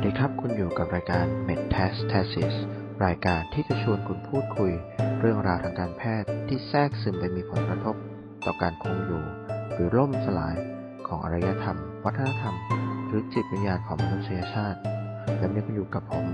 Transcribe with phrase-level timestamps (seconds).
[0.00, 2.54] วัสดีครับคุณอยู่กับรายการ Metastasis
[3.04, 4.72] รายการที่จะชวนคุณพูดคุย
[5.20, 7.96] เรื่องราวทางการแพทย์ที่แทรกซึมไปมีผลกระทบ
[8.46, 9.24] ต่อการคงอยู่
[9.72, 10.56] หรือล่มสลาย
[11.06, 12.54] ของอารยธรรม วัฒนธรรม
[13.06, 14.78] หรือจิตวิญญาณของมนุษยชาติ
[15.38, 16.26] และนี้คุณอยู่กับผม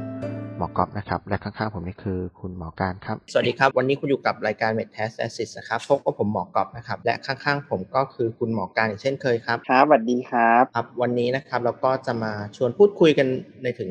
[0.58, 13.26] หมอกอบนะครับ และข้างๆผมนี่คือคุณหมอการครับ สวัสดีครับ วันนี้คุณอยู่กับรายการ m e d t e s t Assist นะครับพบกับผมหมอกอบนะครับ และข้างๆผมก็คือคุณหมอการอีกเช่นเคยครับครับสวัสดีครับครับวันนี้นะครับเราก็จะมาชวนพูดคุยกัน
[13.62, 13.90] ในถึง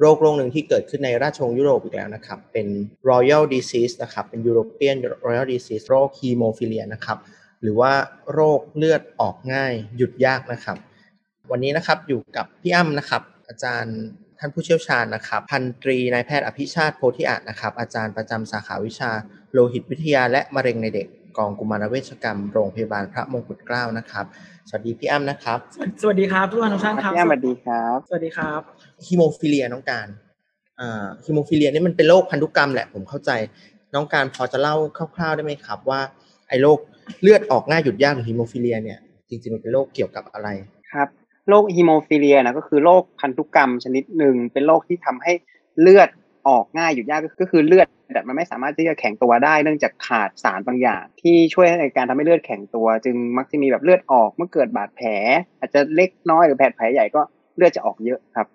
[0.00, 2.68] โรคโรคหนึ่งที่เกิดขึ้นในราชวงศ์ยุโรปอีกแล้วนะครับ เป็น
[3.10, 7.18] Royal Disease นะครับ เป็น European Royal Disease โรคฮีโมฟิเลียนะครับ
[7.62, 7.92] หรือว่า
[8.32, 10.76] โรคเลือดออกง่ายหยุดยากนะครับ
[11.50, 13.98] วันนี้นะครับอยู่กับพี่อ้ำนะครับ อาจารย์
[14.44, 19.10] ท่านผู้เชี่ยวชาญนะครับ พันตรีนายแพทย์อภิชาติโพธิอาจนะครับ อาจารย์ประจำสาขาวิชา
[19.52, 21.06] โลหิตวิทยาและมะเร็งในเด็ก
[21.38, 24.24] กองกุมารเวชกรรมโรงพยาบาลพระมงกุฎเกล้านะครับ
[24.68, 28.60] สวัสดีพี่อ้ำนะครับสวัสสวัสดีครับทุกท่านทุกท่านครับพี่อ้ำสวัสดีครับ สวัสดีครับ
[29.06, 30.06] ฮีโมฟิเลียน้องการ
[30.80, 33.30] อ่าฮีโมฟิเลียนี่มันเป็นโรคพันธุกรรมแหละผมเข้าใจ
[33.94, 34.76] น้องการพอจะเล่า
[35.16, 36.00] คร่าว ๆได้ไหมครับ ว่า
[36.48, 36.78] ไอ้โรค
[37.22, 40.48] เลือดออกง่ายหยุดยากหรือฮีโมฟิเลียเนี่ยจริงๆมันเป็นโรคเกี่ยวกับอะไร
[40.92, 41.08] ครับ
[41.48, 45.32] โรคฮีโมฟิเลียนะก็คือโรคพันธุกรรมชนิดหนึ่งเป็นโรคที่ทำให้
[45.80, 46.08] เลือด
[46.48, 47.86] ออกง่ายหยุดยากก็คือเลือด
[48.28, 55.08] มันไม่สามารถที่จะแข็งตัวได้เนื่องจากขาดสารบางอย่าง ที่ช่วยในการทำให้เลือดแข็งตัว จึงมักจะมีแบบเลือดออกเมื่อเกิดบาดแผล
[55.58, 57.20] อาจจะเล็กน้อยหรือแผลใหญ่ก็
[57.56, 58.46] เลือดจะออกเยอะครับ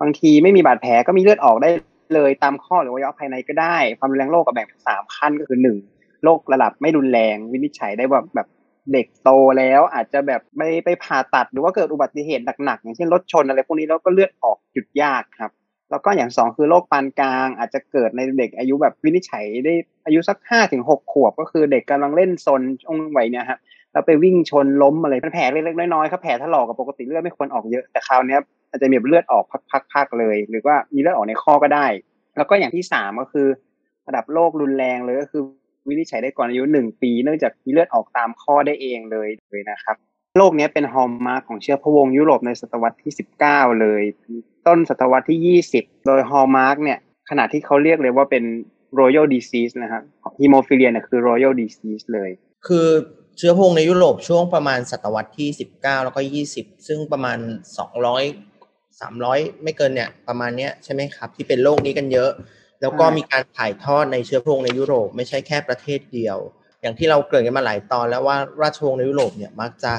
[0.00, 1.70] บางทีไม่มีบาดแผลก็มีเลือดออกได้
[2.14, 5.76] เลยตามข้อหรือวัยวะภายในก็ได้ ความรุนแรงโรคก็แบ่งเป็นสามขั้นก็คือหนึ่ง
[6.24, 8.46] โรคระดับไม่รุนแรงวินิจฉัยได้ว่าแบบ
[8.92, 15.52] เด็กโตแล้วอาจจะแบบไม่ไปผ่าตัดหรือว่าเกิดอุบัติเหตุหนักๆอย่างเช่นรถชนอะไรพวกนี้แล้วก็เลือดออกหยุดยากครับ
[15.90, 19.74] แล้วก็อย่างสองคือโรคปานกลาง อาจจะเกิดในเด็กอายุแบบวินิจฉัยได้
[20.06, 23.58] อายุสักห้าถึงหกขวบ ก็คือเด็กกำลังเล่นซนช่วงวัยเนี่ยครับ
[23.92, 28.38] แล้วไปวิ่งชนล้มอะไรเป็นแผลเล็กๆน้อยๆครับแผลถลอกกับปกติเลือดไม่ควรออกเยอะแต่คราวนี้
[28.70, 29.44] อาจจะมีเลือดออก
[29.92, 31.86] พักๆเลย หรือว่ามีเลือดออกในข้อก็ได้
[32.36, 33.46] แล้วก็อย่างที่สามก็คือ
[34.08, 35.42] ระดับโรครุนแรงเลยก็คือ
[35.88, 39.96] วินิจฉัยได้ก่อนอายุหนึ่งปี เนื่องจากมีเลือดออกตามข้อได้เองเลยเลยนะครับ
[40.38, 43.12] โรคนี้เป็น hallmark ของเชื้อพระวงศ์ยุโรปในศตวรรษที่
[43.46, 44.02] 19 เลย
[44.66, 46.98] ต้นศตวรรษที่ 20 โดย hallmark เนี่ย
[47.30, 48.44] ขณะที่เขาเรียกเลยว่าเป็น
[49.00, 50.02] royal disease นะครับ
[50.40, 52.30] ฮีโมฟิเลียเนี่ยคือ royal disease เลย
[52.66, 52.86] คือ
[53.36, 56.20] เชื้อพระวงในยุโรปช่วงประมาณศตวรรษที่ 19 แล้วก็
[56.54, 57.38] 20 ซึ่งประมาณ
[58.20, 62.30] 200 300 ไม่เกินเนี่ยประมาณเนี้ยใช่ไหมครับ ที่เป็นโรคนี้กันเยอะ
[62.80, 66.38] แล้วก็ใช่มีการถ่ายทอดในเชื้อพระวงศ์ในยุโรปไม่ใช่แค่ประเทศเดียว
[66.82, 69.92] อย่างที่เราเกริ่นกันมาหลายตอนแล้วว่าราชวงศ์ในยุโรปเนี่ยมักจะ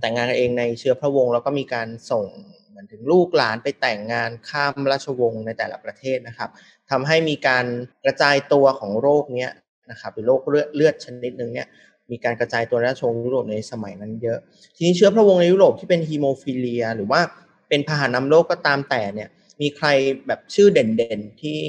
[0.00, 2.26] แต่งงานกันเองในเชื้อพระวงศ์แล้วก็มีการส่ง
[2.68, 6.50] เหมือนถึงลูกหลานไปแต่งงานข้ามราชวงศ์ในแต่ละประเทศนะครับ
[6.90, 7.64] ทำให้มีการ
[8.04, 9.52] กระจายตัวของโรคเนี้ย
[9.90, 11.66] นะครับหรือโรคเลือดเลือดชนิดหนึ่งเนี่ย
[12.10, 14.38] มีการกระจายตัวในราชวงศ์ยุโรปในสมัยนั้นเยอะ
[14.76, 17.20] ทีนี้เชื้อพระวงศ์ในยุโรปที่เป็นฮีโมฟิเลีย หรือว่า
[17.68, 19.28] เป็นพาหะนำโรคก็ตามแต่เนี่ย
[19.60, 19.88] มีใคร
[20.26, 21.60] แบบชื่อเด่นๆที่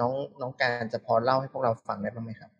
[0.00, 2.50] น้องน้องการจะพอเล่าให้พวกเราฟังได้บ้างไหมครับ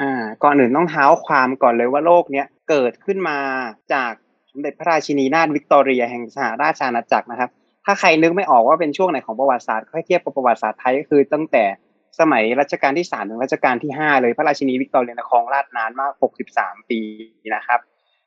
[0.00, 0.12] อ่า
[0.42, 3.38] ก่อนอื่นต้องเท้าความก่อนเลยว่าโรคเนี้ยเกิดขึ้นมา
[3.92, 4.12] จาก
[4.50, 7.50] สมเด็จพระราชินีนาถวิกตอเรียแห่งสหราชอาณาจักรนะครับ
[7.84, 11.64] ถ้าใครนึกไม่ออกว่าเป็นช่วงไหนของประวัติศาสตร์ค่อยเทียบกับประวัติศาสตร์ไทยก็คือตั้งแต่
[12.20, 17.00] สมัยรัชกาลที่สามถึงรัชกาลที่ห้าเลยพระราชินีวิกตอเรียครองราชย์นานมากหกสิบสามปี
[17.56, 17.80] นะครับ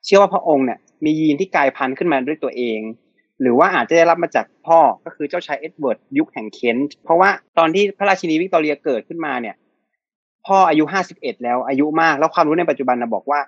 [0.05, 2.79] เชื่อว่าพระองค์เนี่ยมียีนที่กลายพันธุ์ขึ้นมาด้วยตัวเอง
[3.41, 9.55] หรือว่าอาจจะได้รับมาจากพ่อก็คือเจ้าชายเอ็ดเวิร์ดดยุคแห่งเคนต์เพราะว่าตอนที่พระราชินีวิกตอเรียเกิดขึ้นมาเนี่ย
[10.47, 13.39] พ่ออายุห้าสิบเอ็ดแล้วอายุมากแล้วความรู้ในปัจจุบันนะบอกว่า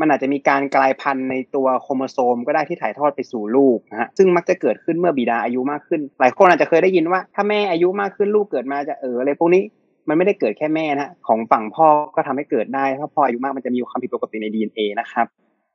[0.00, 9.62] มันอาจจะมีการกลายพันธุ์ในตัวโครโมโซมก็ได้ที่ถ่ายทอดไปสู่ลูกนะฮะซึ่งมักจะเกิดขึ้นเมื่อบิดาอายุมากขึ้น หลายคนอาจจะเคยได้ยินว่า ถ้าแม่อายุมากขึ้นลูกเกิดมาจะเอออะไรพวกนี้
[10.08, 15.26] มันไม่ได้เกิดแค่แม่นะฮะของฝั่งพ่อก็ทำให้เกิดได้ถ้าพ่ออายุมากมันจะมีความผิดปกติใน DNA นะครับ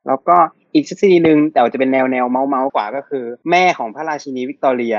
[0.08, 0.36] แล้วก็
[0.74, 4.96] อีกทฤษฎีหนึ่งแต่จะเป็นแนวแนวเมาเมาๆกว่าก็คือ แม่ของพระราชินีวิกตอเรีย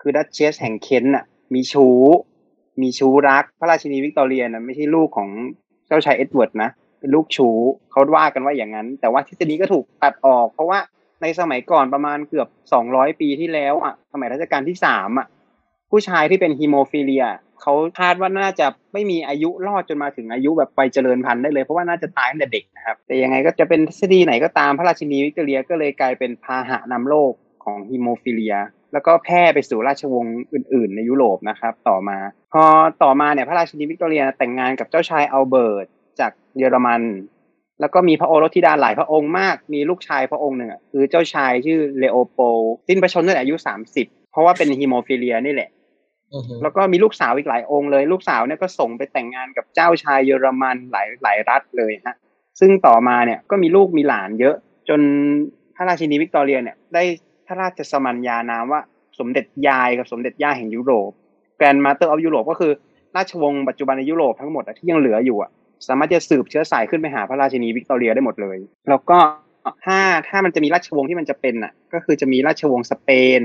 [0.00, 1.24] คือดัชเชสแห่งเคนต์น่ะ
[1.54, 1.98] มีชู้
[2.82, 5.28] มีชู้รัก พระราชินีวิกตอเรียนะไม่ใช่ลูกของ
[5.86, 6.70] เจ้าชายเอ็ดเวิร์ดนะ
[7.00, 7.56] เป็นลูกชู้
[7.90, 10.78] เขาว่ากันว่าอย่างนั้น แต่ว่าทฤษฎีก็ถูกตัดออก เพราะว่า
[11.22, 15.26] ในสมัยก่อนประมาณเกือบสองร้อยปีที่แล้วอะสมัยรัชกาลที่สามอะ
[15.90, 17.26] ผู้ชายที่เป็นฮีโมฟิเลีย
[17.60, 27.32] เขาคาดว่าน่าจะไม่มีอายุรอดจนมาถึงอายุแบบไปเจริญพันธุ์ได้เลย เพราะว่าน่าจะตายตั้งแต่เด็กนะครับ แต่ยังไงก็จะเป็นทฤษฎีไหนก็ตามพระราชินีวิกตอเรียก็เลยกลายเป็นพาหะนำโรค
[27.64, 28.56] ของฮีโมฟิเลีย
[28.92, 32.18] แล้วก็แพร่ไปสู่ราชวงศ์อื่น ๆ ในยุโรปนะครับ ต่อมา
[32.52, 32.64] พอ
[33.02, 35.86] ต่อมาเนี่ยพระราชินีวิกตอเรียแต่งงานกับเจ้าชายอัลเบิร์ต
[36.20, 37.02] จากเยอรมัน
[37.80, 42.44] แล้วก็มีพระโอรสธิดาหลายพระองค์มาก มีลูกชายพระองค์หนึ่งอะคือเจ้าชายชื่อเลโอโปลด์
[42.88, 45.70] สิ้นพระชนม์ตั้งแต่อายุสามสิบเพราะว่าเป็นฮีโมฟิเลียนี่แหละ
[46.62, 52.16] แล้วก็มีลูกสาวอีกหลายองค์เลย ลูกสาวเนี่ยก็ส่งไปแต่งงานกับเจ้าชายเยอรมันหลายหลายรัฐเลยฮะ
[52.60, 54.54] ซึ่งต่อมาเนี่ยก็มีลูกมีหลานเยอะ
[54.88, 55.00] จน
[55.76, 57.02] พระราชินีวิกตอเรียเนี่ยได้
[57.46, 58.80] พระราชสมัญญานามว่า
[59.18, 61.10] สมเด็จยายกับสมเด็จย่าแห่งยุโรป
[61.60, 62.72] Grandmother of Europe ก็คือ
[63.16, 65.50] ราชวงศ์ปัจจุบันในยุโรปทั้งหมดอะที่ยังเหลืออยู่อะ
[65.88, 68.58] สามารถจะสืบเชื้อสายขึ้นไปหาพระราชินีวิกตอเรียได้หมดเลย
[68.88, 69.18] แล้วก็
[69.86, 69.98] ถ้า
[70.28, 73.10] ถ้ามันจะมีราชวงศ์ที่มันจะเป็นอะก็คือจะมีราชวงศ์สเป
[73.40, 73.42] น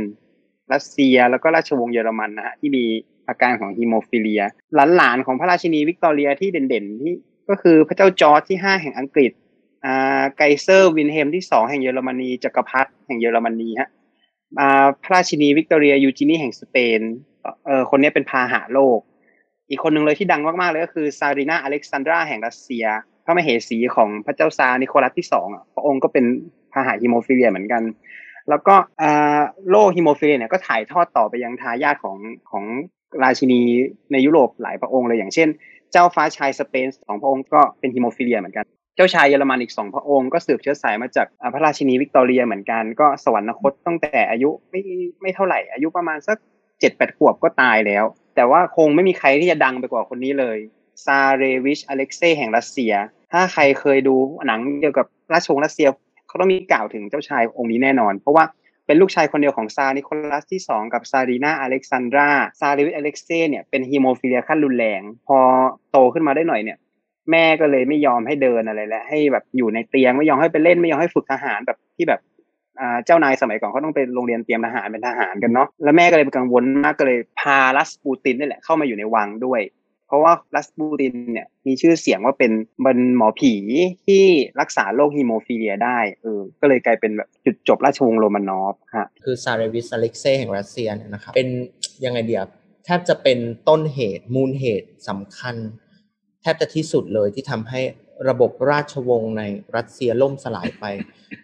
[0.73, 2.85] รัสเซียแล้วก็ราชวงศ์เยอรมันนะฮะที่มี
[3.27, 4.43] อาการของฮีโมฟิเลีย
[4.95, 7.13] หลานๆของพระราชินีวิกตอเรียที่เด่นๆที่
[7.49, 9.31] ก็คือพระเจ้าจอร์จที่ห้าแห่งอังกฤษ
[9.85, 13.89] อ่าไกเซอร์วิลเฮล์มที่สองแห่งเยอรมนีจักรพรรดิแห่งเยอรมนีฮะ
[14.59, 17.01] อ่าพระราชินีวิกตอเรียยูจินีแห่งสเปน
[17.65, 18.99] เออคนนี้เป็นพาหะโรค
[19.69, 22.85] อีกคนหนึ่งเลยที่ดังมากๆเลยก็คือซารีนาอเล็กซานดราแห่งรัสเซีย
[23.25, 26.25] พระมเหสีของพระเจ้าซาร์นิโคลัสที่สองอะพระองค์ก็เป็น
[26.73, 27.83] พาหะฮิโมฟิเลียเหมือนกัน
[28.49, 28.75] แล้วก็
[29.69, 32.17] โรคฮิโมฟิเลียเนี่ยก็ถ่ายทอดต่อไปยังทายาทของ
[32.51, 32.65] ของ
[33.23, 33.61] ราชินี
[34.11, 35.49] ในยุโรปหลายพระองค์เลยอย่างเช่น
[35.91, 44.81] เจ้าฟ้าชายสเปนสองพระองค์ก็เป็นฮิโมฟิเลียเหมือนกัน เจ้าชายเยอรมันอีกสองพระองค์ก็สืบเชื้อสายมาจากพระราชินีวิกตอเรียเหมือนกันก็สวรรคตตั้งแต่อายุไม่
[45.21, 46.37] ไม่เท่าไหร่ อายุประมาณสัก
[46.79, 48.05] เจ็ดแปดขวบก็ตายแล้ว
[48.35, 50.57] แต่ว่าคงไม่มีใครที่จะดังไปกว่าคนนี้เลย
[51.05, 52.93] ซาเรวิชอเล็กเซย์แห่งรัสเซีย
[53.31, 54.15] ถ้าใครเคยดู
[54.47, 55.87] หนังเกี่ยวกับราชวงศ์รัสเซีย
[56.33, 58.43] เขาต้องมีกล่าวถึงเจ้าชายองค์นี้แน่นอน เพราะว่า
[58.85, 65.37] เป็นลูกชายคนเดียวของซาร์นิโคลัสที่สองกับซารีนาอเล็กซานดราซาเรวิชอเล็กเซย์เนี่ยเป็นฮีโมฟิเลียขั้นรุนแรง พอ
[65.91, 66.77] โตขึ้นมาได้หน่อยเนี่ย
[67.31, 72.19] แม่ก็เลยไม่ยอมให้เดินอะไรแล้วให้แบบอยู่ในเตียงไม่ยอมให้ไปเล่นไม่ยอมให้ฝึกทหารแบบที่แบบ
[73.05, 79.61] เจ้านายสมัยก่อนเขาต้องไปโรงเรียนเตรียมทหารเป็นทหารกันเนาะแล้วแม่ก็เลยกังวลมากก็เลยพารัสปูตินนี่แหละเข้ามาอยู่ในวังด้วย
[80.13, 82.51] เพราะว่ารัสปูตินเนี่ยมีชื่อเสียงว่าเป็น
[82.81, 83.53] เป็นหมอผี
[84.07, 84.23] ที่
[84.61, 91.49] รักษาโรคฮีโมฟิเลียได้เออก็เลยกลายเป็นแบบจุดจบราชวงศ์โรมานอฟฮะคือซาเรวิชอเล็กเซย์แห่งรัสเซียเนี่ยนะครับเป็น
[92.05, 92.47] ยังไงเดียบ
[92.85, 93.39] แทบจะเป็น
[93.69, 95.55] ต้นเหตุมูลเหตุสำคัญ
[96.41, 97.81] แทบจะที่สุดเลยที่ทำให้
[98.29, 99.43] ระบบราชวงศ์ใน
[99.75, 100.85] รัสเซียล่มสลายไป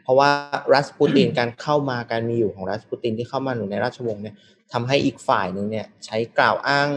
[0.03, 0.29] เพราะว่า
[0.73, 4.35] รัสปูตินการเข้ามาการมีอยู่ของรัสปูตินที่เข้ามาอยู่ในราชวงศ์เนี่ย
[4.73, 6.89] ทำให้อีกฝ่ายหนึ่งเนี่ยใช้กล่าวอ้าง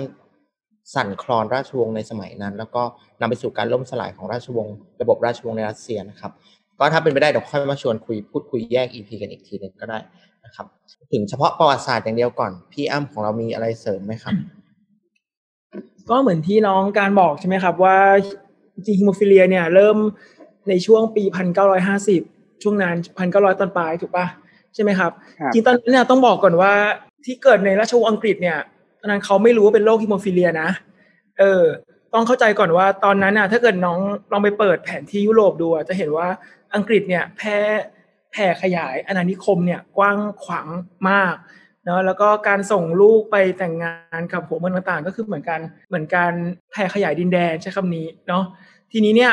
[0.95, 2.83] สั่นคลอนราชวงศ์ในสมัยนั้น แล้วก็
[3.21, 6.33] นำไปสู่การล่มสลายของราชวงศ์ระบบราชวงศ์ในรัสเซียนะครับ
[6.79, 9.99] ก็ถ้าเป็นไปได้เดี๋ยวค่อยมาชวนคุยพูดคุยแยก EP กันอีกทีหนึงก็ได้
[10.45, 10.67] นะครับ
[11.13, 14.35] ถึงเฉพาะประวัติศาสตร์อย่างเดียวก่อน พี่อ้ำของเรามีอะไรเสริมไหมครับ
[16.11, 17.99] ก็เหมือนที่น้องการบอกใช่ไหมครับ ว่า
[18.75, 19.97] จริงฮิโมฟิเลียเนี่ยเริ่ม
[20.69, 22.23] ในช่วงปีพันเก้าร้อยห้าสิบ
[22.63, 24.27] ช่วงนั้นพันเก้าร้อยตอนปลายถูกปะ
[24.75, 26.73] ใช่ไหมครับครับ จริงตอนนั้นเนี่ยต้องบอกก่อนว่า
[27.25, 28.59] ที่เกิดในราชวงศ์อังกฤษเนี่ย
[29.03, 30.69] ตอนนั้นเขาไม่รู้ว่าเป็นโรคฮิโมฟิเลียนะ
[31.39, 31.63] เออ
[32.15, 33.99] ต้องเข้าใจก่อนว่าตอนนั้นน่ะ ถ้าเกิดน้อง
[34.33, 36.29] ลองไปเปิดแผนที่ยุโรปดูจะเห็นว่า
[36.75, 37.59] อังกฤษเนี่ยแพร่
[38.33, 40.69] แผ่ขยายอาณานิคมเนี่ยกว้างขวาง
[41.11, 41.35] มาก
[41.85, 46.33] เนาะแล้วก็การส่งลูกไปแต่งงานกับหัวเมืองต่างๆ ก็คือเหมือนกันเหมือนการ
[46.73, 48.45] แผ่ขยายดินแดนใช้คำนี้เนาะ
[48.93, 49.33] ทีนี้เนี่ย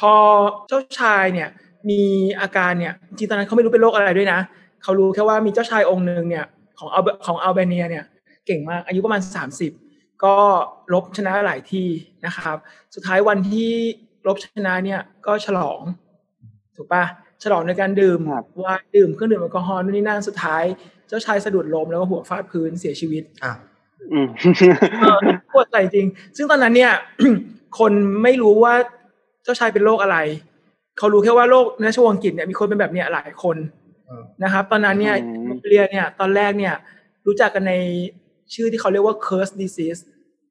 [0.00, 0.12] พอ
[0.68, 1.48] เจ้าชายเนี่ย
[1.90, 2.02] มี
[2.40, 4.40] อาการเนี่ยจริงๆตอนนั้นเขาไม่รู้เป็นโรคอะไรด้วยนะ
[4.82, 6.44] เขารู้แค่ว่ามีเจ้าชายองค์หนึ่งเนี่ย
[6.78, 8.04] ของอัลเบของอัลเบเนียเนี่ย
[8.46, 9.22] เก่งมากอายุประมาณ
[9.68, 10.36] 30 ก็
[10.92, 11.88] ลบชนะหลายที่
[12.26, 12.56] นะครับ
[12.94, 13.70] สุดท้ายวันที่
[14.26, 15.80] ลบชนะเนี่ยก็ฉลอง
[16.76, 17.04] ถูกปะ
[17.42, 20.64] ฉลองในการดื่มครับว่าดื่มเครื่องดื่มแอลกอฮอล์นู่นนี่นั่นสุดท้าย
[21.08, 23.52] เจ้าชายสะดุดล้มแล้วก็หัวฟาดพื้นเสียชีวิตอะ
[24.12, 24.28] อืม
[25.00, 25.18] เออ
[25.52, 26.06] ปวดใจจริง
[26.36, 26.92] ซึ่งตอนนั้นเนี่ย
[27.78, 27.92] คน
[28.22, 28.74] ไม่รู้ว่า
[29.44, 30.18] เจ้าชายเป็นโรคอะไร
[30.98, 33.56] เขารู้แค่ว่าโรคในราชวงศ์อังกฤษเนี่ยมีคนเป็นแบบเนี้ยหลายคน
[34.08, 36.74] อืมนะครับ ตอนนั้นเนี่ยอืมฮิโมฟิเลียเนี่ย ตอนแรกเนี่ย
[37.26, 37.74] รู้จักกันใน
[38.54, 40.00] ชื่อที่เขาเรียกว่า curse disease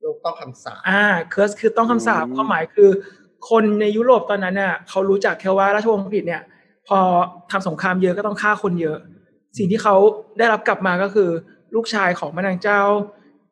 [0.01, 1.03] โรคต้องคำสาปอ่า
[1.33, 2.89] curse คือต้องคำสาปอืมความหมายคือ
[3.49, 6.41] คนในยุโรปตอนนั้นเนี่ยเขารู้จักแค่ว่าราชวงศ์อังกฤษเนี่ย
[6.87, 6.99] พอ
[7.51, 8.97] ทำสงครามเยอะก็ต้องฆ่าคนเยอะ
[9.57, 9.95] สิ่งที่เขา
[10.37, 11.29] ได้รับกลับมาก็คือ
[11.75, 12.81] ลูกชายของพระนางเจ้า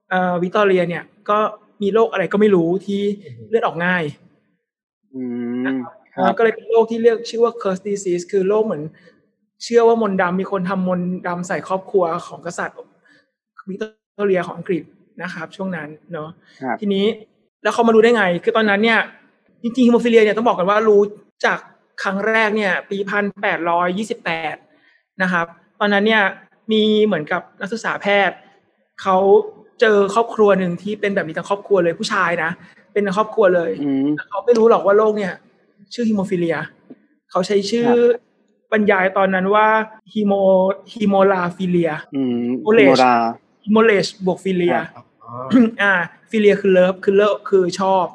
[0.10, 1.39] เอ่อวิกตอเรียเนี่ย ก็
[1.82, 3.01] มีโรคอะไรก็ไม่รู้ที่
[3.48, 4.04] เลือดออกง่าย
[5.13, 5.22] อื
[5.66, 5.66] ม
[6.13, 8.84] ครับแล้วก็เลยเป็นโรคที่เรียกชื่อว่า curse disease คือโรคเหมือน
[9.63, 12.77] เชื่อว่ามนต์ดำมีคนทำมนต์ดำใส่ครอบครัวของกษัตริย์
[13.70, 13.88] วิกตอ
[14.26, 14.84] เรียของอังกฤษ
[15.24, 16.30] นะครับ ช่วงนั้นเนาะ
[16.62, 17.06] ครับทีนี้
[17.64, 19.00] แล้วเขามารู้ได้ไง คือตอนนั้นเนี่ย
[19.64, 21.02] จริงๆฮิโมฟิเลียเนี่ยต้องบอกกันว่ารู้
[21.46, 21.60] จัก
[22.04, 24.56] ครั้งแรกเนี่ย ปีพันแปดร้อยยี่สิบแปด
[25.22, 25.46] นะครับ
[25.80, 26.24] ตอนนั้นเนี่ย
[26.72, 28.38] มีเหมือนกับนักศึกษาแพทย์
[29.02, 29.18] เขา
[29.82, 32.52] เจอครอบครัวหนึ่งที่เป็นแบบนี้ทั้งครอบครัวเลยผู้ชายนะ
[32.94, 35.34] เป็นทั้งครอบครัวเลยอืมเขาไม่รู้หรอกว่าโรคเนี่ย
[35.94, 36.58] ชื่อฮิโมฟิเลีย
[37.32, 37.96] เขาใช้ชื่อครั
[38.26, 38.28] บ
[38.72, 39.68] บรรยายตอนนั้นว่า
[40.13, 40.34] hemo
[40.94, 43.16] hemorrhaphiliaอืมโอเลชโมรา
[43.68, 45.34] hemorrhage บวก philia ครับอ๋อ
[45.82, 45.94] อ่า
[46.30, 48.06] philia คือ love คือ love คือชอบ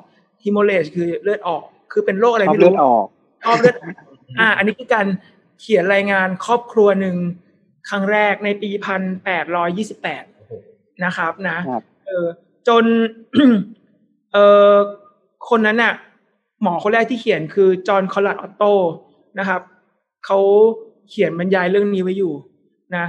[0.44, 3.06] ฮิโมเลชคือเลือดออก คือเป็นโรคอะไรชอบไม่เลือรู้ดออก
[3.44, 3.76] ชอบเลือด
[4.40, 5.06] อ่า อันนี้คือการ
[5.60, 7.16] เขียนรายงานครอบครัวหนึ่ง
[7.88, 10.24] ครั้งแรกในปีพันแปดร้อยยี่สิบแปด
[11.04, 12.26] นะครับนะครับเออ
[12.68, 12.84] จน
[14.32, 14.38] เอ
[14.70, 14.72] อ
[15.48, 15.94] คนนั้นน่ะ
[16.62, 18.64] หมอคนแรกที่เขียนคือจอห์นคอลลัดออตโต
[19.38, 19.60] นะครับ
[20.26, 20.38] เขา
[21.08, 22.32] เขียนบรรยายเรื่องนี้ไว้อยู่
[22.96, 23.04] นะ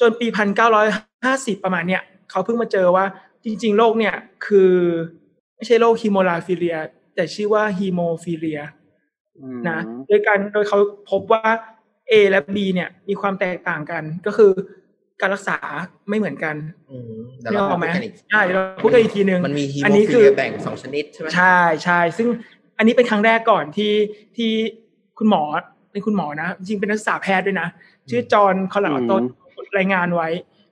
[0.00, 0.86] จนปีพันเก้าร้อย
[1.24, 3.04] ห้าสิบประมาณเนี้ยเขาเพิ่งมาเจอว่า
[3.44, 4.14] จริง ๆ โรคเนี่ย
[4.46, 4.72] คือ
[5.56, 6.78] ไม่ใช่โรคฮีโมลาฟิเลีย
[7.14, 8.60] แต่ชื่อว่าฮีโมฟิเลีย
[9.38, 10.78] อืมนะโดยการโดยเขา
[11.10, 11.44] พบว่า
[12.10, 14.52] A และ B เนี่ยมีความแตกต่างกันก็คือ
[15.20, 15.58] การรักษา
[16.08, 16.56] ไม่เหมือนกัน
[16.90, 22.28] อืมเดี๋ยวเรานึกออกไหมพูดกันอีกใช่เราพูดกันอีกทีนึงมันมีฮีอันโมนี้ฟิคืเลีอยแบ่งสองชนิดใช่ไหมใช่ใช่ซึ่ง
[22.78, 23.92] อันนี้เป็นครั้งแรกก่อนที่
[24.36, 24.50] ที่
[25.18, 25.42] คุณหมอ
[25.92, 27.68] เป็นคุณหมอนะ จริงๆเป็นนักศึกษาแพทย์ด้วยนะ
[28.10, 29.12] ชื่อจอห์นคอนราดออตโต
[29.78, 30.28] รายงานไว้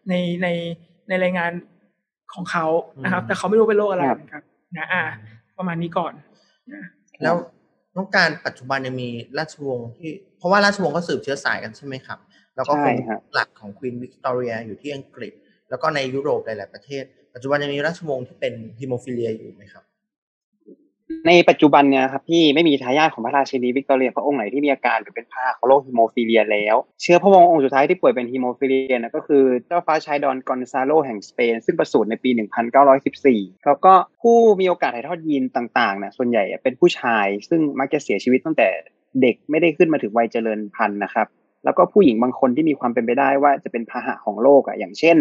[0.09, 0.49] ในใน
[1.09, 1.53] ในรายงาน
[2.35, 2.67] ของเขา
[3.05, 4.43] นะครับ แต่เขาไม่รู้เป็นโรคอะไรเหมือนกัน
[4.77, 5.03] นะอ่า
[5.59, 6.13] ประมาณนี้ก่อน
[6.73, 6.83] นะ
[7.23, 7.35] แล้ว
[7.97, 9.09] ต้องการปัจจุบันยังมี
[9.39, 12.19] ราชวงศ์ที่ เพราะว่าราชวงศ์ก็สืบเชื้อสายกันใช่ไหมครับ
[12.57, 15.33] แล้วก็ใช่คนครับหลักของ Queen วิกตอเรียอยู่ที่อังกฤษ
[15.71, 19.85] แล้วก็ในยุโรปหลาย ๆ ประเทศ ปัจจุบันยังมีราชวงศ์ที่เป็นฮิโมฟิเลียอยู่ไหมครับ
[21.27, 32.31] ในปัจจุบันเนี่ยครับพี่ไม่มีทายาทของพระราชินีวิกตอเรียพระองค์ไหนที่มีอาการหรือเป็นพาหะของโรคฮีโมฟิเลียแล้ว เชื้อพระวงศ์องค์สุดท้ายที่ป่วยเป็นฮีโมฟิเลียนะก็คือเจ้าฟ้าชายดอนกอนซาโลแห่งสเปน ซึ่งประสูติในปี
[32.97, 38.69] 1914 แล้วก็ผู้มีโอกาสถ่ายทอดยีนต่างๆนะส่วนใหญ่เป็นผู้ชาย ซึ่งมักจะเสียชีวิตตั้งแต่
[39.23, 41.27] เด็กไม่ได้ขึ้นมาถึงวัยเจริญพันธุ์นะครับ
[41.65, 45.17] แล้วก็ผู้หญิงบางคนที่มีความเป็นไปได้ว่าจะเป็นพาหะของโรคอะอย่างเช่น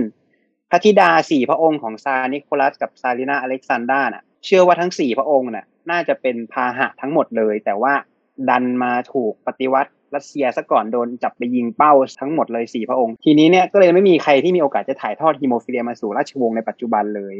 [0.70, 7.94] พระธิดาสี่พระองค์ของซาร์นิโคลัสกับซารินาอเล็กซานดราน่ะ เชื่อว่าทั้งสี่พระองค์น่ะน่าจะเป็นพาหะทั้งหมดเลย แต่ว่า
[8.50, 17.36] ดันมาถูกปฏิวัติรัสเซียซะก่อนโดนจับไปยิงเป้าทั้งหมดเลยสี่พระองค์ ทีนี้เนี่ยก็เลยไม่มีใครที่มีโอกาสจะถ่ายทอดฮีโมฟิเลียมาสู่ราชวงศ์ในปัจจุบันเลย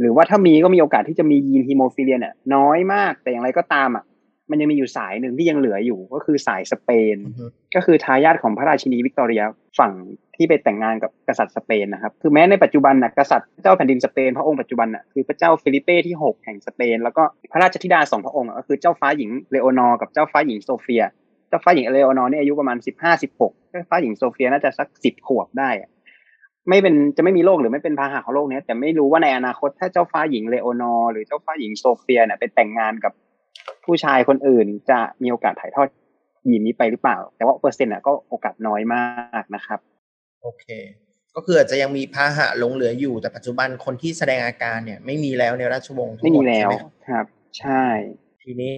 [0.00, 4.04] หรือว่าถ้ามีก็มีโอกาสที่จะมียีนฮีโมฟิเลียเนี่ยน้อยมากแต่อย่างไรก็ตามอะ
[4.50, 7.44] มันยังมีอยู่สายหนึ่งที่ยังเหลืออยู่ก็คือสายสเปนอือฮึ
[7.74, 9.42] ก็คือทายาทของพระราชินีวิกตอเรีย
[9.78, 9.92] ฝั่ง
[10.36, 21.02] ที่ไปแต่งงานกับกษัตริย์สเปนนะครับ คือแม้ในปัจจุบันนะกษัตริย์เจ้าแผ่นดินสเปนพระองค์ปัจจุบันน่ะคือพระเจ้าฟิลิเป้ที่ 6 แห่งสเปน แล้วก็พระราชธิดาสองพระองค์อะก็คือเจ้าฟ้าหญิงเลโอนอร์กับเจ้าฟ้าหญิงโซเฟีย
[21.48, 25.70] เจ้าฟ้าหญิงเลโอนอร์นี่อายุประมาณ 15 16เจ้าฟ้าหญิงโซเฟียน่าจะสัก 10 ขวบได้
[26.68, 33.12] ไม่เป็นจะไม่มีโรคหรือไม่เป็นพาหะของโรคเนี้ยแต่ไม่รู้ว่าในอนาคตถ้าเจ้าฟ้าหญิงเลโอนอร์หรือเจ้าฟ้าหญิงโซเฟียเนี่ยไปแต่งงานกับ
[33.84, 35.88] ผู้ชายคนอื่นจะมีโอกาสถ่ายทอด
[36.48, 39.80] ยีนนี้ไปหรือเปล่า แต่ว่าเปอร์เซ็นต์อะก็โอกาสน้อยมากนะครับ
[40.46, 40.66] โอเค
[41.36, 47.26] ก็คืออาจจะยังมีพาหะหลงเหลืออยู่ แต่ปัจจุบันคนที่แสดงอาการเนี่ย ไม่มีแล้วในราชวงศ์ทั้ไม่งหมมีดแล้ใช่วไหมครับครับ
[47.58, 47.86] ใช่
[48.42, 48.74] ทีนี้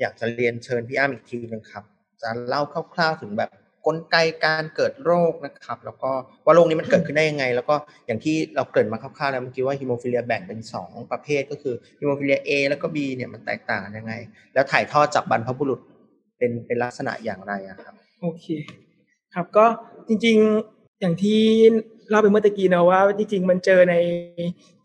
[0.00, 1.84] อยากจะเรียนเชิญพี่อ้ำอีกทีหนึ่งครับ
[2.22, 2.62] จะเล่า
[2.94, 3.50] คร่าวๆถึงแบบ
[3.86, 6.10] กลไกการเกิดโรคนะครับ แล้วก็
[6.44, 7.74] ว่าโรคนี้มันเกิดขึ้นได้ยังไง แล้วก็
[8.06, 14.14] อย่างที่เราเกริ่นมาคร่าวๆแล้วเมื่อกี้ว่าฮิโมฟิเลียแบ่งเป็นสองประเภทก็คือฮิโมฟิเลีย A แล้วก็ B เนี่ยมันแตกต่างกันยังไง
[14.54, 15.80] แล้วถ่ายทอดจากบรรพบุรุษ
[16.38, 18.46] เป็นเป็นลักษณะอย่างไรอะครับ โอเค
[19.34, 19.64] ครับก็
[20.08, 21.40] จริงๆ อย่างที่
[22.10, 23.94] เล่าไปเมื่อตะกี้นะว่าจริงๆมันเจอใน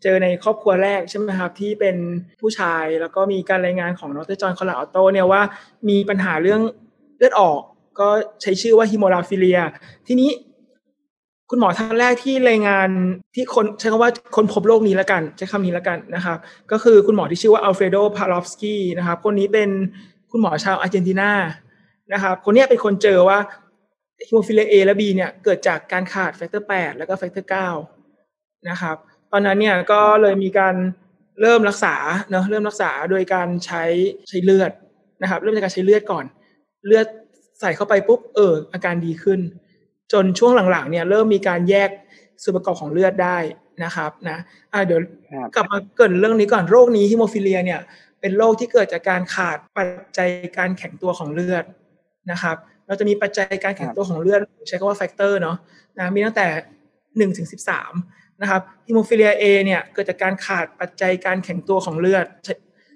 [0.02, 1.96] เจอในครอบครัวแรกใช่ไหมครับที่เป็น
[2.40, 5.42] ผู้ชายแล้วก็มีการรายงานของดรจอห์นคอนราดออตโตเนี่ยว่า
[5.88, 6.60] มีปัญหาเรื่อง
[7.18, 7.60] เลือดออก
[8.00, 8.08] ก็
[8.42, 9.60] ใช้ชื่อว่าฮิโมลาฟิเลีย
[10.06, 10.30] ทีนี้
[11.50, 12.88] คุณหมอท่านแรกที่รายงาน
[13.34, 16.38] ที่คนใช้คำว่าคนพบโรคนี้แล้วกัน ใช้คำนี้แล้วกันนะครับ
[16.72, 19.68] ก็คือคุณหมอที่ชื่อว่าอัลเฟรโดพาฟลอฟสกี้นะครับ คนนี้เป็น
[20.30, 21.30] คุณหมอชาวอาร์เจนตินา
[22.12, 23.38] นะครับ คนนี้เป็นคนเจอว่า
[24.26, 27.48] ฮิโมฟิเลีย A และ B เนี่ยเกิดจากการขาด factor 8 แล้วก็ factor
[28.06, 28.96] 9 นะครับ
[29.32, 30.74] ตอนนั้นเนี่ยก็เลยมีการ
[31.40, 31.94] เริ่มรักษา
[32.30, 33.82] เนาะเริ่มรักษาโดยการใช้
[34.28, 34.72] ใช้เลือด
[35.22, 36.24] นะครับ เริ่มจากการใช้เลือดก่อน
[36.86, 37.06] เลือด
[37.60, 39.40] ใส่เข้าไปปุ๊บเอออาการดีขึ้น
[40.12, 41.90] จนช่วงหลังๆเนี่ยเริ่มมีการแยก
[42.42, 43.38] ส่วนประกอบของเลือดได้
[43.84, 44.38] นะครับนะ
[44.72, 45.00] อ่าเดี๋ยว
[45.32, 47.80] ครับกลับมาเกรินเรื่องนี้ก่อนโรคนี้ฮิโมฟิเลียเนี่ย
[48.20, 51.64] เป็นโรคที่เกิดจากการขาดปัจจัยการแข็งตัวของเลือด
[52.30, 52.56] นะครับ
[52.86, 55.56] เราจะมีปัจจัยการแข็งตัวของเลือดใช้คำว่า factor เนาะ
[55.98, 56.46] นะมีตั้งแต่
[57.16, 57.92] หนึ่งถึงสิบสาม
[58.40, 62.26] นะครับฮิโมฟิเลีย A เนี่ยเกิดจากการขาดปัจจัยการแข็งตัวของเลือด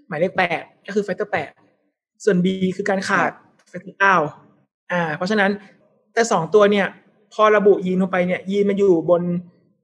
[0.09, 1.51] หมายเลขแปดก็คือ factor แปด
[2.25, 3.31] ส่วน B คือการขาด
[3.69, 4.17] factor เก้า
[4.93, 5.51] อ่า เพราะฉะนั้น
[6.15, 6.87] แต่สองตัวเนี่ย
[7.33, 9.23] พอระบุยีนลงไปเนี่ยยีนมันอยู่บน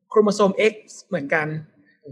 [0.09, 1.47] โครโมโซม X เหมือนกัน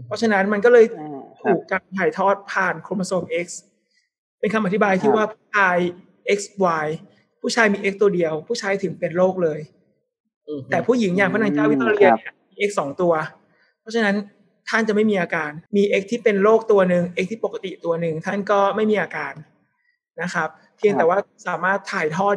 [0.07, 3.47] เพราะฉะนั้นมันก็เลยอ่าถูกครับการถ่ายทอดผ่านโครโมโซม X
[4.39, 5.77] เป็นคำอธิบายที่ครับว่าผู้ชาย
[6.39, 6.85] XY
[7.47, 9.59] ผู้ชายมี X ตัวเดียว ผู้ชายถึงเป็นโรคเลย
[10.71, 13.13] แต่ผู้หญิงอย่างพระนางเจ้าวิกตอเรียเนี่ยมี X สองตัว
[13.81, 14.15] เพราะฉะนั้น
[14.69, 19.33] ท่านจะไม่มีอาการ มี X ที่เป็นโรคตัวหนึ่ง X ที่ปกติตัวหนึ่งท่านก็ไม่มีอาการ
[20.21, 22.35] นะครับ เพียงแต่ว่าสามารถถ่ายทอด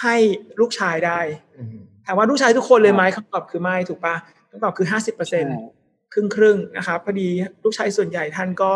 [0.00, 0.16] ให้
[0.60, 1.20] ลูกชายได้
[1.56, 4.14] อืมถามว่าลูกชายทุกคนเลยไหมคำตอบคือไม่ถูกปะ
[4.50, 5.74] คำตอบคือห้าสิบเปอร์เซ็นใช่
[6.12, 7.28] ครึ่งครึ่งๆนะครับพอดี
[7.64, 8.70] ลูกชายส่วนใหญ่ท่านก็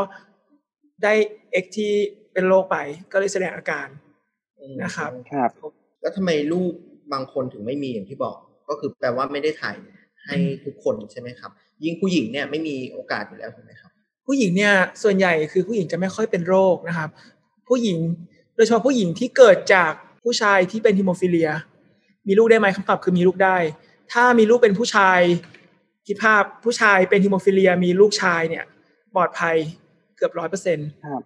[1.03, 1.15] ได้
[1.53, 1.93] เอ็กที่
[2.33, 2.77] เป็นโรคไป
[3.13, 4.10] ก็เลยแสดงอาการอืม
[4.83, 5.51] นะครับครับ
[6.01, 6.73] แล้วทำไมลูก
[7.13, 8.37] บางคนถึงไม่มีอย่างที่บอก
[8.69, 9.77] ก็คือแปลว่าไม่ได้ถ่าย
[10.25, 11.51] ให้ทุกคนใช่ไหมครับ
[11.85, 13.91] ยิ่งผู้หญิงเนี่ยไม่มีโอกาสอยู่แล้วถูกไหมครับ
[14.27, 17.11] ผู้หญิงเนี่ยส่วนใหญ่คือผู้หญิงจะไม่ค่อยเป็นโรคนะครับ
[17.69, 17.99] ผู้หญิง
[18.57, 21.51] โดยเฉพาะผู้หญิงที่เกิดจากผู้ชายที่เป็นฮิโมฟิเลีย
[22.29, 23.57] มีลูกได้ไหมคำตอบคือมีลูกได้
[24.13, 25.21] ถ้ามีลูกเป็นผู้ชาย
[26.07, 28.65] คิดภาพผู้ชายเป็นฮิโมฟิเลีย มีลูกชายเนี่ย
[29.15, 29.57] ปลอดภัย
[30.17, 31.23] เกือบร้อยเปอร์เซ็นต์ครับ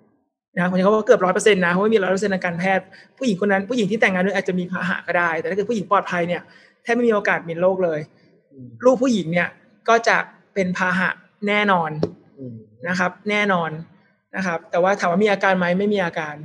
[0.58, 2.84] นะผมจะเขาว่าเกือบร้อยเปอร์เซ็นต์นะเพราะว่ามีร้อยเปอร์เซ็นต์ทางการแพทย์
[3.18, 6.42] ผู้หญิงคนนั้นผู้หญิงที่แต่งงานด้วยอาจจะมีพาหะก็ได้ แต่ถ้าเกิดผู้หญิงปลอดภัยเนี่ย
[6.82, 8.00] แทบไม่มีโอกาสมีโรคเลย
[8.50, 9.48] อืมลูกผู้หญิงเนี่ย
[9.88, 10.16] ก็จะ
[10.54, 11.10] เป็นพาหะ
[11.48, 11.90] แน่นอน
[12.38, 12.56] อืม
[12.88, 13.70] นะครับ แน่นอน
[14.36, 16.36] นะครับ แต่ว่าถามว่ามีอาการไหมไม่มีอาการ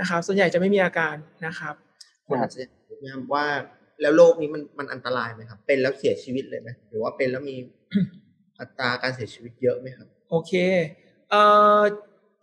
[0.00, 1.14] นะครับ ส่วนใหญ่จะไม่มีอาการ
[1.46, 1.74] นะครับ
[2.26, 3.46] คนอาจจะอยากรู้นะครับว่า
[4.00, 7.56] แล้วโรคนี้มันมันอันตรายไหมครับ เป็นแล้วเสียชีวิตเลยไหมหรือว่าเป็นแล้วมี
[8.60, 10.52] อัตราการเสียชีวิตเยอะไหมครับ โอเค
[11.30, 11.42] เอ่
[11.78, 11.80] อ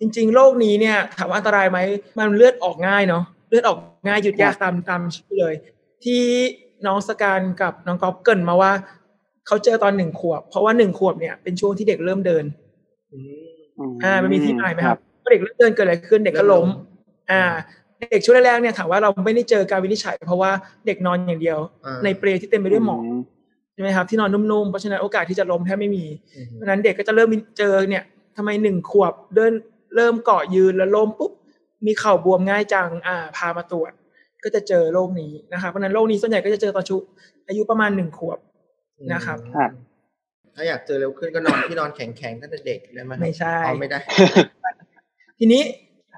[0.04, 1.80] จริง ๆ โรคนี้เนี่ยถามว่าอันตรายไหม
[2.20, 5.54] มันเลือดออกง่ายเนาะเลือดออกง่ายหยุดยากตามตามชื่อเลย
[6.04, 6.22] ที่
[6.86, 8.72] น้องสการกับน้องก๊อฟเกรินมาว่า
[9.48, 12.46] เขาเจอตอนหนึ่งขวบ เพราะว่าหนึ่งขวบเนี่ยเป็นช่วงที่เด็กเริ่มเดิน
[13.14, 13.20] อื
[13.92, 16.68] มอ่ามันมีที่มาไหมครับพอเด็กเริ่มเดินเกิดอะไรขึ้นเด็กก็ล้ม
[17.32, 17.44] อ่า
[18.12, 20.52] เด็กช่วงแรกๆเนี่ยถามว่าเราไม่ได้เจอการวินิจฉัย เพราะว่า
[20.86, 23.06] เด็กนอนอย่างเดียวอ่าในเปลที่เต็มไปด้วยหมอน
[23.74, 26.06] ใช่ไหมครับที่นอนนุ่มๆเพราะฉะนั้นโอกาสที่จะล้มแทบไม่มี
[26.36, 28.04] อืมเพราะฉะนั้นเด็กก็จะเริ่มมีเจอเนี่ย
[28.38, 29.52] ทำไมหนึ่งขวบเดิน
[29.96, 31.32] เริ่มเกาะยืนแล้วล้มปุ๊บ
[31.86, 33.92] มีเข่าบวมง่ายจังอ่าพามาตรวจ
[34.44, 36.98] ก็จะเจอโรคนี้นะครับเพราะฉะนั้นโรคนี้ส่วนใหญ่ก็จะเจอตอนชุ
[37.48, 38.40] อายุประมาณหนึ่งขวบ
[39.14, 39.72] นะครับครับ
[40.56, 44.00] ถ้าอยากเจอเร็วขึ้นก็นอนที่นอนแข็งๆตั้งแต่เด็กได้ไหมครับไม่ใช่อ๋อไม่ได้
[45.40, 45.62] ทีนี้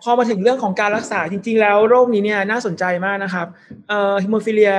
[0.04, 3.48] พอมาถึงเรื่องของการรักษาจริง ๆ แล้วโรคนี้เนี่ยน่าสนใจมากนะครับ
[3.90, 4.74] เอ่อฮิโมฟิเลีย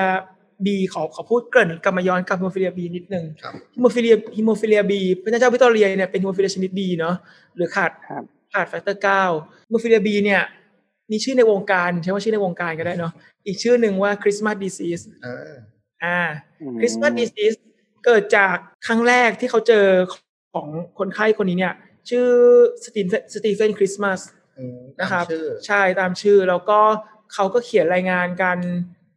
[0.67, 7.15] B ขอขอพูดเกริ่นกลับมาย้อนกับฮิโมฟิเลีย B นิดนึงครับฮิโมฟิเลียฮิโมฟิเลีย B พระเจ้าวิกตอเรียเนี่ยเป็นฮิโมฟิเลียชนิด B เนาะ
[7.57, 9.23] หรือขาดครับ ขาด factor เก้า
[9.67, 10.43] ฮิโมฟิเลีย B เนี่ย
[11.11, 13.13] มีชื่อในวงการใช้ว่าชื่อในวงการก็ได้เนาะ
[13.47, 15.55] อีกชื่อหนึ่งว่า Christmas disease อ่า
[16.05, 16.19] อ่า
[16.61, 17.55] อืม Christmas disease
[18.07, 19.87] เกิดจากครั้งแรกที่เขาเจอ
[20.55, 20.67] ของ
[20.99, 21.75] คนไข้คนนี้เนี่ย
[22.11, 22.27] ชื่อ
[22.85, 24.21] สตีเฟนสตีเฟนคริสต์มาส
[24.59, 26.81] อืมนะครับตามชื่อใช่ตามชื่อ แล้วก็
[27.35, 28.59] เขาก็เขียนรายงานการ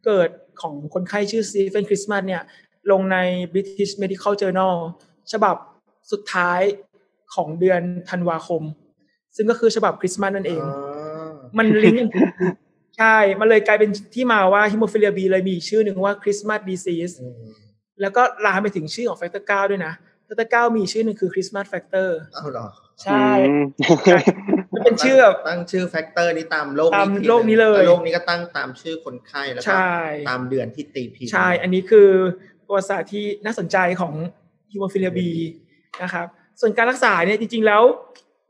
[0.04, 0.30] เกิด
[0.62, 2.42] ของคนไข้ชื่อสตีเฟนคริสต์มาสเนี่ย
[2.90, 3.18] ลงใน
[3.52, 4.74] British Medical Journal
[5.32, 5.56] ฉบับ
[6.12, 6.60] สุดท้าย
[7.34, 8.62] ของเดือนธันวาคม
[9.36, 10.62] ซึ่งก็คือฉบับคริสต์มาสนั่นเอง
[11.58, 12.08] มันลิงก์กัน
[12.98, 17.42] ใช่ มันเลยกลายเป็นที่มาว่าฮิโมฟิเลีย B เลยมีอีกชื่อหนึ่งว่า Christmas disease อืม
[18.00, 19.92] แล้วก็ลามไปถึงชื่อของ factor เก้าด้วยนะ
[20.24, 22.66] factor เก้ามีชื่อหนึ่งคือ Christmas factor เอาเหรอ
[23.02, 23.64] ใช่อืม
[24.72, 29.96] มันเป็นชื่อแบบตั้งชื่อ factor นี้ตามโรคตามทีโรคนี้เลยแวโรคนี้ก็ตั้งตามชื่อคนไข้แล้วก็ใช่
[30.28, 32.08] ตามเดือนที่ตีพิมพ์ใช่ อันนี้คือ
[32.66, 34.12] ประวัติศาสตร์ที่น่าสนใจของ
[34.72, 35.30] ฮิโมฟิเลีย B
[36.02, 36.26] นะครับ
[36.60, 37.82] ส่วนการรักษาเนี่ยจริงๆแล้ว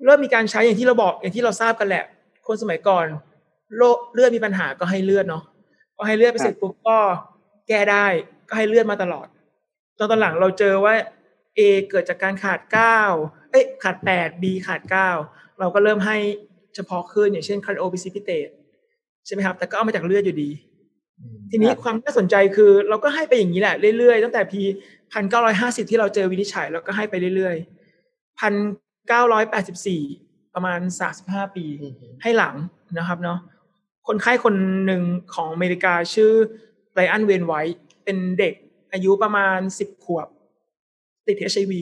[0.05, 2.05] เริ่มมีการใช้อย่างที่เราบอกอย่างที่เราทราบกันแหละ
[2.47, 3.07] คนสมัยก่อน
[3.77, 5.43] โรคเลือดมีปัญหาก็ให้เลือดเนาะ
[5.97, 6.99] พอให้เลือดไปเสร็จปุ๊บก็
[7.69, 8.07] แก้ได้
[8.49, 9.27] ก็ให้เลือดมาตลอด
[9.99, 10.95] ตอนตอนหลังเราเจอว่า
[11.59, 11.61] A
[11.91, 13.01] เกิดจากการขาดเก้า
[13.51, 15.09] เอ้ยขาดแปด B ขาดเก้า
[15.59, 16.17] เราก็เริ่มให้
[16.75, 18.49] เฉพาะขึ้นอย่างเช่น cryoprecipitate
[19.27, 20.51] ใช่ไหมครับ แต่ก็เอามาจากเลือดอยู่ดี
[21.19, 24.61] อืมทีนี้ครับความน่าสนใจคือ เราก็ให้ไปอย่างนี้แหละเรื่อยๆตั้งแต่ปี
[25.13, 28.53] พันเก้าร้อยห้าสิบที่เราเจอวินิจฉัยเราก็ให้ไปเรื่อยๆพัน
[29.09, 30.03] เก้าร้อยแปดสิบสี่
[30.55, 32.55] ประมาณสามสิบห้าปีอืมให้หลัง
[32.99, 33.39] นะครับเนาะ
[34.09, 34.55] คนไข้คน
[34.87, 35.03] หนึ่ง
[35.35, 36.33] ของอเมริกาชื่อ
[36.93, 38.55] ไบรอันเวนไวท์เป็นเด็ก
[38.93, 40.27] อายุประมาณสิบขวบ
[41.27, 41.73] ติด HIV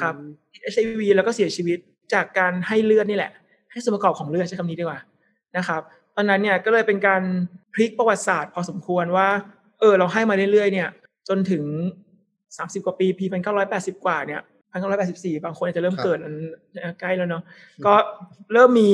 [0.00, 0.14] ครับ
[0.52, 1.78] ติด HIV แล้วก็เสียชีวิต
[2.12, 3.32] จากการให้เลือดนี่แหละ
[3.70, 5.00] ให้ส่วนประกอบของเลือดใช้คำนี้ดีกว่า
[5.56, 5.80] นะครับ
[6.16, 7.22] ตอนนั้นเนี่ยก็เลยเป็นการ
[7.74, 9.28] พลิกประวัติศาสตร์พอสมควรว่า
[9.80, 10.88] เออเราให้มาเรื่อยๆเนี่ย
[11.28, 11.64] จนถึง
[12.56, 14.40] สามสิบกว่าปีปีพันเก้าร้อยแปดสิบกว่าเนี่ย
[14.76, 16.34] พันเก้าร้อยแปดสิบสี่บางคนอาจจะเริ่มเกิดอัน
[17.00, 17.42] ใกล้แล้วเนาะ
[17.86, 17.94] ก็
[18.52, 18.90] เริ่มมี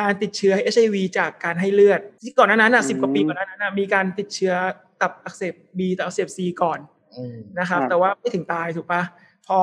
[0.00, 4.54] การติดเชื้อ HIV จากการให้เลือด ที่ก่อนหน้านั้นอะสิบกว่าปีก่อนหน้านั้นน่ะมีการติดเชื้อ
[5.00, 6.78] ตับอักเสบ B ตับอักเสบ C ก่อน
[7.16, 9.02] อืมนะครับครับ แต่ว่าไม่ถึงตายถูกปะ
[9.46, 9.58] พอ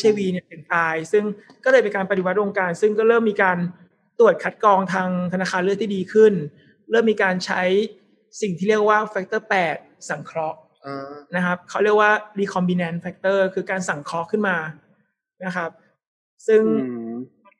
[0.00, 1.24] HIV เนี่ยถึงตาย ซึ่ง
[1.64, 3.58] ก็เลยเป็นการปฏิวัติวงการ ซึ่งก็เริ่มมีการ
[4.18, 6.32] ตรวจคัดกรองทางธนาคารเลือดที่ดีขึ้น
[6.90, 7.62] เริ่มมีการใช้
[8.42, 14.56] สิ่งที่เรียกว่าแฟกเตอร์8สังเคราะห์อ่านะครับเขาเรียกว่า recombinant factor คือการสังเคราะห์ขึ้นมา
[15.44, 15.70] นะครับ
[16.46, 17.14] ซึ่งอืม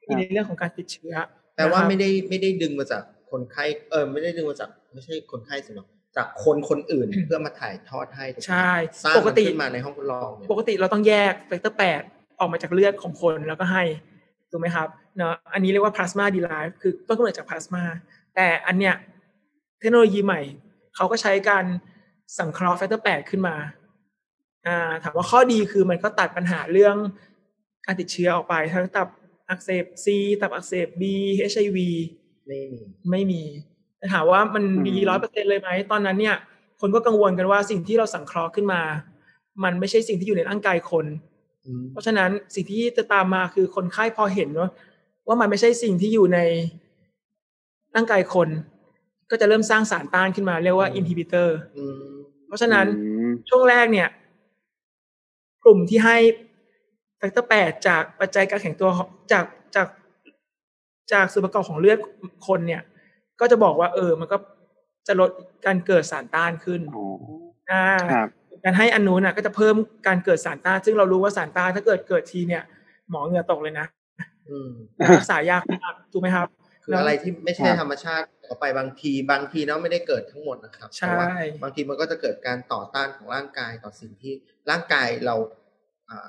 [0.06, 1.14] มีในเรื่องของการติดเชื้อ
[1.56, 8.72] แต่ว่านะครับไม่ได้ไม่ได้ดึงมาจากคนไข้เออไม่ได้ดึงมาจากไม่ใช่คนไข้สิเนาะจากคนคนอื่นเพื่อมาถ่ายทอดให้ถูกไหมใช่
[9.04, 13.84] สร้างปกมันติขึ้นมาในห้องทดลองเนี่ยปกติเราต้องแยก factor 8ออกมาจากเลือดของคนแล้วก็ให้
[14.50, 17.82] ถูกไหมครับเนาะอันนี้เรียกว่า plasma derived คือต้นกำเนิดจากพลาสมา
[18.34, 18.94] แต่อันเนี้ย
[19.80, 20.40] เทคโนโลยีใหม่
[20.96, 21.64] เขาก็ใช้การ
[22.38, 23.56] สังเคราะห์ factor 8ขึ้นมา
[24.66, 26.96] อ่าถามว่าข้อดีคือมันก็ตัดปัญหาเรื่อง
[27.86, 29.08] การติดเชื้อออกไปทั้งตับ
[29.48, 30.06] อักเสบ C
[30.40, 31.02] ตับอักเสบ B
[31.52, 31.78] HIV
[32.48, 33.42] ไม่มีไม่มี
[33.98, 36.36] แต่ถามว่ามันดีอืมร้อยเปอร์เซ็นต์เลยไหมตอนนั้นเนี่ย
[36.80, 38.82] คนก็กังวลกันว่าสิ่งที่เราสังเคราะห์ขึ้นมา
[39.64, 41.06] มันไม่ใช่สิ่งที่อยู่ในร่างกายคน
[41.66, 44.70] อืมเพราะฉะนั้นสิ่งที่จะตามมาคือคนไข้พอเห็นว่า
[45.26, 46.38] ว่ามันไม่ใช่สิ่งที่อยู่ใน
[47.94, 48.48] ร่างกายคน
[49.30, 52.08] ก็จะเริ่มสร้างสารต้านขึ้นมาเรียกว่า inhibitor อืม
[52.46, 54.08] เพราะฉะนั้นอืมช่วงแรกเนี่ย
[55.68, 56.16] กลุ่มที่ให้
[57.18, 59.44] factor แปดจากปัจจัยการแข็งตัวของจาก
[59.76, 59.88] จาก
[61.12, 61.98] จากส่วนประกอบของเลือด
[62.48, 62.82] คนเนี่ย
[63.40, 64.36] ก็จะบอกว่าเออ มันก็
[65.06, 65.30] จะลด
[65.66, 67.06] การเกิดสารต้านขึ้นอ๋อ
[67.70, 68.28] อ่าครับ
[68.64, 69.74] การให้อันนู้นน่ะ ก็จะเพิ่ม
[70.06, 72.62] การเกิดสารต้าน ซึ่งเรารู้ว่าสารต้านถ้าเกิดเกิดทีเนี่ย
[73.10, 73.86] หมอเหงื่อตกเลยนะ
[74.48, 74.70] อืม
[75.16, 76.48] รักษายากมากถูกไหมครับ
[76.84, 81.28] คืออะไรที่ไม่ใช่ครับธรรมชาติต่อไปบางที บางทีเนาะไม่ได้เกิดทั้งหมดนะครับใช่แต่ว่า
[81.62, 84.32] บางทีมันก็จะเกิดการต่อต้านของร่างกายต่อสิ่งที่
[84.70, 85.34] ร่างกายเรา
[86.10, 86.28] อ่า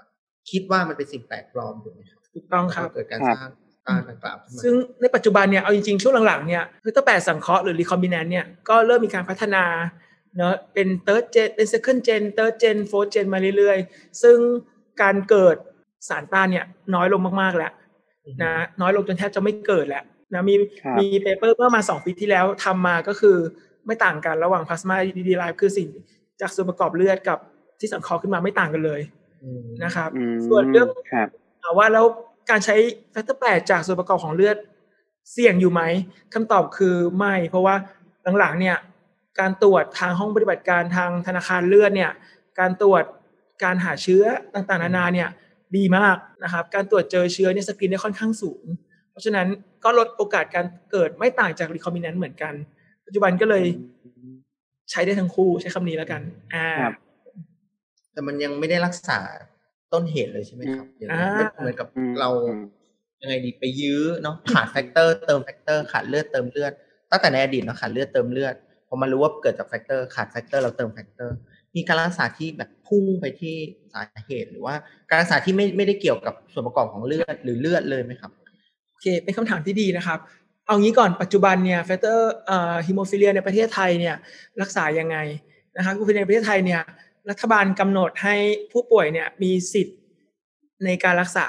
[0.52, 3.52] คิดว่ามันเป็นสิ่งแปลกปลอมถูกไหมครับถูกต้องครับแล้วก็เกิดการครับสร้าง
[3.88, 9.64] ต้านต่างๆขึ้นมาซึ่งในปัจจุบันเนี่ยเอาจริงๆ ช่วงหลังๆเนี่ยคือตั้งแต่สังเคราะห์หรือรีคอมบิแนนเนี่ยก็เริ่มมีการพัฒนา
[10.38, 14.38] เนอะเป็น third gen เป็น second gen third gen fourth gen มาเรื่อยๆ ซึ่ง
[15.02, 15.56] การเกิด
[16.10, 17.72] สารต้านเนี่ยน้อยลงมากๆแล้ว
[18.44, 23.38] นะน้อยลงจนแทบจะไม่เกิดแล้วนะมีครับมี paper เมื่อมาสองปีที่แล้วทำมาก็คือ
[23.86, 25.90] ไม่ต่างกันระหว่าง plasma derived คือสิ่ง
[26.42, 27.40] จากส่วนประกอบเลือดกับ
[27.80, 29.19] ที่สังเคราะห์ขึ้นมาไม่ต่างกันเลยอืม
[29.84, 31.28] นะครับอืมส่วนเรื่องครับ
[31.64, 32.06] ถามว่าแล้ว
[32.50, 32.76] การใช้
[33.12, 34.58] factor แปดจากส่วนประกอบของเลือด
[35.32, 35.82] เสี่ยงอยู่ไหม
[36.34, 37.76] คำตอบคือไม่ เพราะว่า
[38.40, 38.78] หลังๆเนี่ย
[39.40, 42.12] การตรวจทางห้องปฏิบัติการทางธนาคารเลือดเนี่ย
[42.60, 43.04] การตรวจ
[43.64, 44.24] การหาเชื้อ
[44.54, 45.30] ต่างๆ นานาเนี่ย
[45.78, 48.64] ดีมากนะครับ การตรวจเจอเชื้อเนี่ยสกรีนได้ค่อนข้างสูง
[49.12, 49.48] เพราะฉะนั้น
[49.84, 52.54] ก็ลดโอกาสการเกิดไม่ต่างจาก recombinant เหมือนกัน
[53.06, 53.64] ปัจจุบันก็เลย
[54.92, 56.22] ใช้ได้ทั้งคู่ใช้คำนี้แล้วกัน
[56.54, 56.94] อ่าครับ
[58.20, 59.20] แต่มันยังไม่ได้รักษา
[59.94, 62.30] ต้นเหตุเลยใช่ไหมครับอย่างนั้นอ่าเหมือนกับอืมเรา
[63.22, 66.74] ยังไงดีไปยื้อเนาะขาด factor เติม factor ขาดเลือดเติมเลือด
[67.12, 68.56] ตั้งแต่ในอดีตเนาะขาดเลือดเติมเลือด
[68.88, 71.36] พอมารู้ว่าเกิดจาก factor ขาด factor เราเติม factor
[71.76, 73.56] มีการรักษาที่แบบพุ่งไปที่
[73.94, 74.76] สาเหตุหรือว่า
[75.10, 78.32] การรักษาที่ไม่ไม่ได้เกี่ยวกับส่วนประกอบของเลือดหรือเลือดเลยไหมครับ
[78.92, 80.20] โอเคเป็นคำถามที่ดีนะครับ
[80.66, 84.16] เอางี้ก่อนปัจจุบันเนี่ย factor เอ่อฮีโมฟีเลียในประเทศไทยเนี่ย
[84.62, 85.18] รักษายังไง
[85.78, 86.82] นะครับฮีโมฟีเลียในประเทศไทยเนี่ย
[87.30, 88.36] รัฐบาลกำหนดให้
[88.72, 89.98] ผู้ป่วยเนี่ยมีสิทธิ์
[90.86, 91.48] ในการรักษา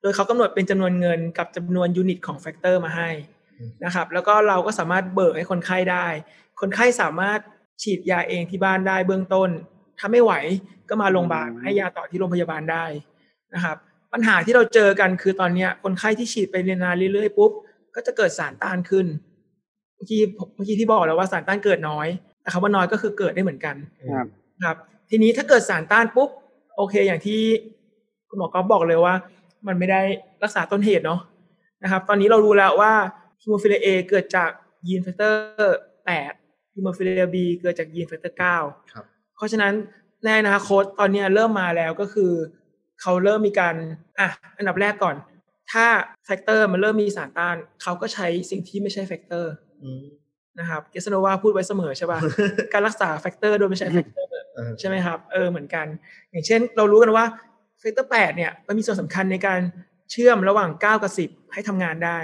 [0.00, 3.10] โดยเขากำหนดเป็นจำนวนเงินกับจำนวน unit ของ factor มาให้
[3.84, 6.06] นะครับแล้วก็เราก็สามารถเบิกให้คนไข้ได้
[6.60, 7.38] คนไข้สามารถ
[7.82, 9.50] ฉีดยาเองที่บ้านได้เบื้องต้น
[9.98, 10.32] ถ้าไม่ไหว
[10.88, 12.84] ก็มาโรงพยาบาลให้ยาต่อที่โรงพยาบาลได้
[13.54, 13.76] นะครับ
[14.12, 17.50] ปัญหาที่เราเจอกันคือตอนเนี้ยคนไข้ที่ฉีดไปนานๆเรื่อยๆปุ๊บ
[17.94, 19.06] ก็จะเกิดสารต้านขึ้น
[19.94, 20.20] เมื่อกี้
[20.54, 22.06] เมื่อกี้ที่บอกแล้วว่าสารต้านเกิดน้อย
[22.42, 23.76] แต่คำว่าน้อยก็คือเกิดได้เหมือนกัน
[24.12, 24.26] ครับ
[24.64, 24.76] ครับ
[25.16, 26.30] ทีนี้ถ้าเกิดสารต้านปุ๊บ
[26.76, 27.40] โอเค อย่างที่
[28.28, 29.14] คุณหมอก็บอกเลยว่า
[29.66, 30.00] มันไม่ได้
[30.42, 31.20] รักษาต้นเหตุเนาะ
[31.82, 32.92] นะครับ ตอนนี้เรารู้แล้วว่า
[33.42, 34.50] ฮิโมฟิเลีย A เกิดจาก
[34.86, 35.78] ยีนแฟกเตอร์
[36.22, 39.04] 8ฮิโมฟิเลีย B เกิดจากยีนแฟกเตอร์9ครับ
[39.36, 39.72] เพราะฉะนั้น
[40.24, 42.32] ในอนาคตตอนเนี้ยเริ่มมาแล้วก็คือ
[43.00, 43.74] เขาเริ่มมีการ
[44.18, 45.16] อะอันดับแรกก่อน
[45.72, 45.86] ถ้า
[46.24, 49.52] factor มันเริ่มมีสารต้าน เขาก็ใช้สิ่งที่ไม่ใช่ factor
[49.84, 50.04] อืม
[50.60, 52.18] นะครับคาสโนวาพูดไว้เสมอใช่ป่ะ
[52.72, 54.23] การรักษา factor โดยไม่ใช้แฟกเตอร์เออ
[54.78, 55.86] ใช่ไหมครับเออเหมือนกัน
[56.30, 57.24] อย่างเช่น เรารู้กันว่า
[57.78, 59.60] factor แปดเนี่ยมันมีส่วนสำคัญในการ
[60.10, 62.18] เชื่อมระหว่างเก้ากับสิบให้ทำงานได้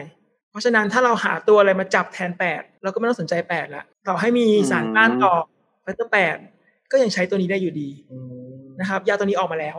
[0.51, 5.35] เพราะฉะนั้นถ้าเราหาตัวอะไรมาจับแทนแปดเราก็ไม่ต้องสนใจแปดละต่อให้มีสารต้านต่อ
[5.83, 6.37] factor แปด
[6.91, 9.77] ก็ยังใช้ตัวนี้ได้อยู่ดีอืมนะครับยาตัวนี้ออกมาแล้ว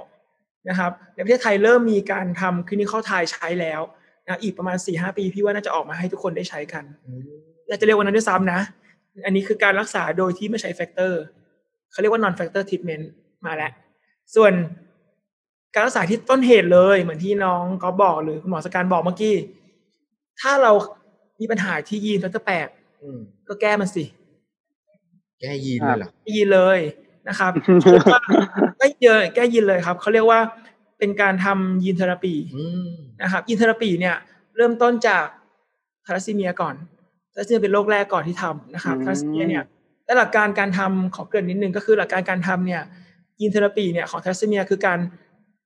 [0.69, 3.81] นะครับในประเทศไทยเริ่มมีการทำ clinical trial ใช้แล้ว
[4.25, 7.21] นะอีกประมาณ4-5 ปีพี่ว่าน่าจะออกมาให้ทุกคนได้ใช้กันอืม
[7.67, 8.59] อยากจะเรียกวันนั้นด้วยซ้ำนะ
[9.25, 11.21] อันนี้คือการรักษาโดยที่ไม่ใช้ factor
[11.91, 13.03] เขาเรียกว่า non factor treatment
[13.45, 13.71] มาแล้ว
[14.35, 14.53] ส่วน
[15.73, 19.35] การรักษาที่ต้นเหตุเลยเหมือนที่น้องก็บอกหรือคุณหมอสการบอกเมื่อกี้
[20.41, 20.71] ถ้าเรา
[21.39, 22.67] มีปัญหาที่ยีน factor แปด
[23.01, 24.03] อืมก็แก้มันสิ
[25.41, 26.79] แก้ยีนเลยเหรอแก้ยีนเลย
[27.27, 27.51] นะครับ
[27.91, 28.21] เรียกว่า
[28.77, 30.39] ไม่เยอะแก้ยีนเลยครับเขาเรียกว่า
[30.99, 34.15] เป็นการทำ gene therapy อืมนะครับ gene therapy เนี่ย
[34.57, 35.25] เริ่มต้นจาก
[36.05, 36.75] ธาลัสซีเมียก่อน
[37.31, 39.63] ธาลัสซีเมียเป็นโรคแรกก่อนที่ทำนะครับอืมธาลัสซีเมียเนี่ย
[40.11, 42.81] และหลักการการทำขอเกริ่นนิดนึงก็คือหลักการการทำเนี่ย
[43.39, 44.99] gene therapy เนี่ยของธาลัสซีเมียคือการ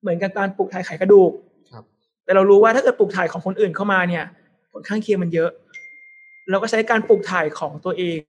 [0.01, 1.31] เหมือนกับการปลูกถ่ายไขกระดูก
[1.71, 1.83] ครับ
[2.25, 4.23] แต่เรารู้ว่าถ้าเกิดปลูกถ่ายของคนอื่นเข้ามาเนี่ย
[4.71, 5.49] ผลข้างเคียงมันเยอะ
[6.49, 8.19] เราก็ใช้การปลูกถ่ายของตัวเอง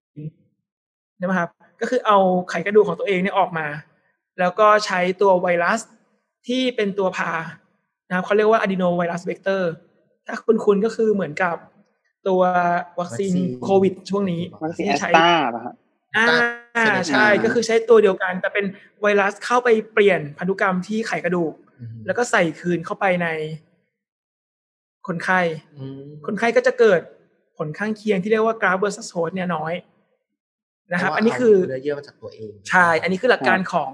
[1.20, 1.50] นะครับ
[1.81, 2.18] ก็คือเอา
[2.50, 3.66] ไขกระดูกของตัวเองเนี่ยออกมา
[4.38, 5.81] แล้วก็ใช้ตัวไวรัส
[6.46, 7.31] ที่เป็นตัวพา
[8.09, 9.70] นะครับเขาเรียกว่า adenovirus vector
[10.26, 11.57] ถ้าคุณคุณก็คือเหมือนกับ
[12.29, 12.42] ตัว
[13.00, 15.86] วัคซีนวัคซีนโควิดช่วงนี้วัคซีนที่แอสตร้าใช่ป่ะครับอ่า
[16.16, 18.64] ใช่ไหมใช่อ่าก็คือใช้ตัวเดียวกัน แต่เป็น
[19.02, 23.29] ไวรัสเข้าไปเปลี่ยนพันธุกรรมที่ไขกระดูกอืมแล้วก็ใส่คืนเข้าไปใน
[25.07, 25.40] คนไข้
[25.76, 27.00] อืมคนไข้ก็จะเกิด
[27.57, 29.74] ผลข้างเคียงที่เรียกว่า graft versus host เนี่ยน้อย
[30.92, 33.90] นะครับเพาะว่าอันนี้คือเาเนื้อเยื่อมาจากตัวเองใช่ อันนี้คือหลักการของ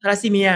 [0.00, 0.52] ธาลัสซีเมีย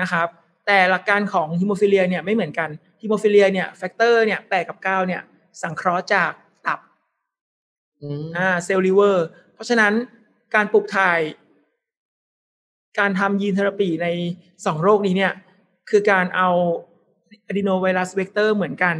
[0.00, 0.28] นะครับ
[0.66, 2.68] แต่หลักการของฮีโมฟีเลียเนี่ยไม่เหมือนกัน
[3.02, 5.22] ฮีโมฟีเลียเนี่ย factor เนี่ยแปดกับเก้าเนี่ย
[5.62, 6.32] สังเคราะห์จาก
[6.66, 6.80] ตับ
[8.02, 9.92] อืมอ่าเซลล์ลิเวอร์ เพราะฉะนั้น
[10.54, 11.20] การปลูกถ่าย
[12.98, 14.06] การทำ gene therapy ใน
[14.66, 15.32] สองโรคนี้เนี่ย
[15.90, 16.48] คือการเอา
[17.46, 18.96] adenovirus vector เหมือนกัน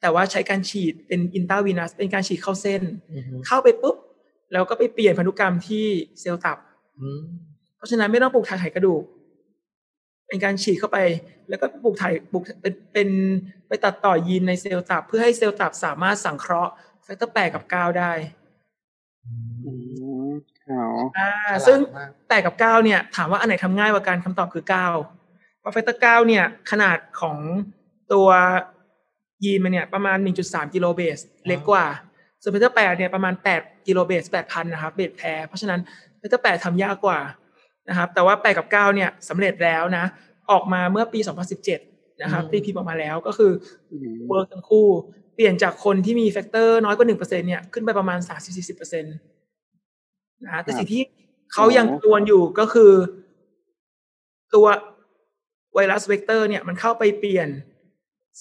[0.00, 3.96] แต่ว่าใช้การฉีดเป็น intravenous เป็นการฉีดเข้าเส้นอือฮึเข้าไปปุ๊บ
[4.52, 5.86] แล้วก็ไปเปลี่ยนพันธุกรรมที่
[6.20, 6.58] เซลล์ตับ
[6.98, 7.20] อืม
[7.76, 9.02] เพราะฉะนั้นไม่ต้องปลูกถ่ายไขกระดูก
[10.28, 10.98] เป็นการฉีดเข้าไป
[11.48, 13.08] แล้วก็ปลูกถ่ายปลูกเป็นเป็น
[13.68, 18.12] ไปตัดต่อยีนในเซลล์ตับ เพื่อให้เซลล์ตับสามารถสังเคราะห์ factor แปดกับเก้าได้
[20.68, 24.88] อืมอ๋ออ่าฉลาดซึ่งมากแปดกับเก้าเนี่ย ถามว่าอันไหนทำง่ายกว่ากันคำตอบคือเก้า
[25.60, 27.36] เพราะ factor เก้าเนี่ย ขนาดของ
[28.12, 28.28] ตัว
[29.44, 31.86] ยีนมันเนี่ย ประมาณ 1.3 kilobase เล็กกว่า
[32.42, 35.80] ส่วน factor แปดเนี่ยประมาณ 8 kilobase 8,000นะครับ base pair เพราะฉะนั้น
[36.18, 37.20] factor แปดทำยากกว่า
[37.88, 40.04] นะครับแต่ว่า8กับ9เนี่ยสำเร็จแล้วนะ
[40.50, 41.20] ออกมาเมื่อปี
[41.70, 43.52] 2017 นะครับอืมตีพิมพ์ออกมาแล้วก็คือ
[43.90, 44.86] อืม work ทั้งคู่
[45.34, 48.18] เปลี่ยนจากคนที่มี factor น้อยกว่า1%เนี่ยขึ้นไปประมาณ
[48.98, 49.37] 30-40%
[50.44, 51.02] นะแต่สิ่งที่
[51.52, 52.92] เขายังกังวลอยู่ก็คือ
[54.54, 54.66] ตัว
[55.74, 57.48] ไวรัสเวกเตอร์ เนี่ยมันเข้าไปเปลี่ยน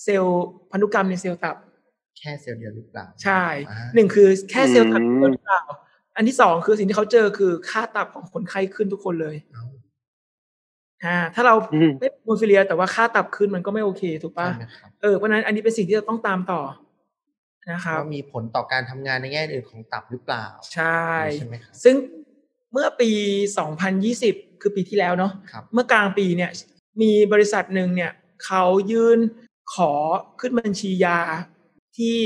[0.03, 1.55] เซลล์พันธุกรรมในเซลล์ตับ
[2.17, 5.01] แค่เซลล์เดียวหรือเปล่า ใช่อ่าหนึ่งคือแค่เซลล์ตับ
[5.33, 5.63] หรือเปล่า
[6.15, 9.65] อันที่สองคือสิ่งที่เขาเจอคือค่าตับของคนไข้ขึ้นทุกคนเลยเอา
[11.05, 16.61] อ่าถ้าเราอืมไม่ฮีโมฟีเลีย แต่ว่าค่าตับขึ้นมันก็ไม่โอเค ถูกปะใช่ไหมครับเออเพราะฉะนั้นอันนี้เป็นสิ่งที่เราต้องตามต่อ
[17.71, 21.95] นะครับว่ามีผลต่อการทำงานในแง่อื่นของตับหรือเปล่า ใช่ใช่ไหมครับซึ่ง
[22.71, 23.11] เมื่อปี
[23.85, 26.51] 2020 คือปีที่แล้วเนาะครับเมื่อกลางปีเนี่ย
[27.01, 28.11] มีบริษัทหนึ่งเนี่ย
[28.45, 29.19] เขายื่น
[29.73, 29.91] ขอ
[30.39, 31.19] ขึ้นบัญชียา
[31.97, 32.17] ที่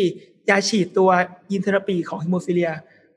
[0.50, 1.10] ยาฉีดตัว
[1.52, 2.72] ยินเทอราปีของฮิโมฟิเลีย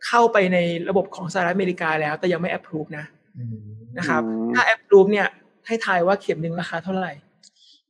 [0.07, 0.59] เข้าไปใน
[0.89, 3.05] ระบบของสหรัฐอเมริกาแล้ว แต่ยังไม่แอปพรูฟนะ
[3.39, 3.57] อืม
[3.99, 5.29] นะครับอืมถ้าแอปพรูฟเนี่ย
[5.67, 7.13] ให้ทายว่าเข็มหนึ่งราคาเท่าไหร่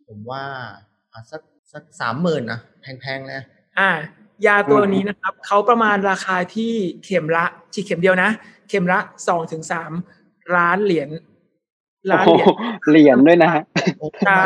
[0.09, 0.45] ผมว่า
[1.13, 1.43] อะสัก
[1.73, 3.43] สักสามหมื่นนะแพงๆเลย
[3.79, 3.91] อ่า
[4.47, 6.73] ยาตัวนี้นะครับเขาประมาณราคาที่
[7.05, 8.31] เข็มละฉีดเข็มเดียวนะ
[8.69, 9.93] เข็มละสองถึงสาม
[10.57, 11.11] ล้านเหรียญ
[12.07, 12.31] โอ้ล้านโห
[12.91, 13.63] เหรียญเหรียญด้วยนะฮะ
[13.99, 14.45] โอ้ใช่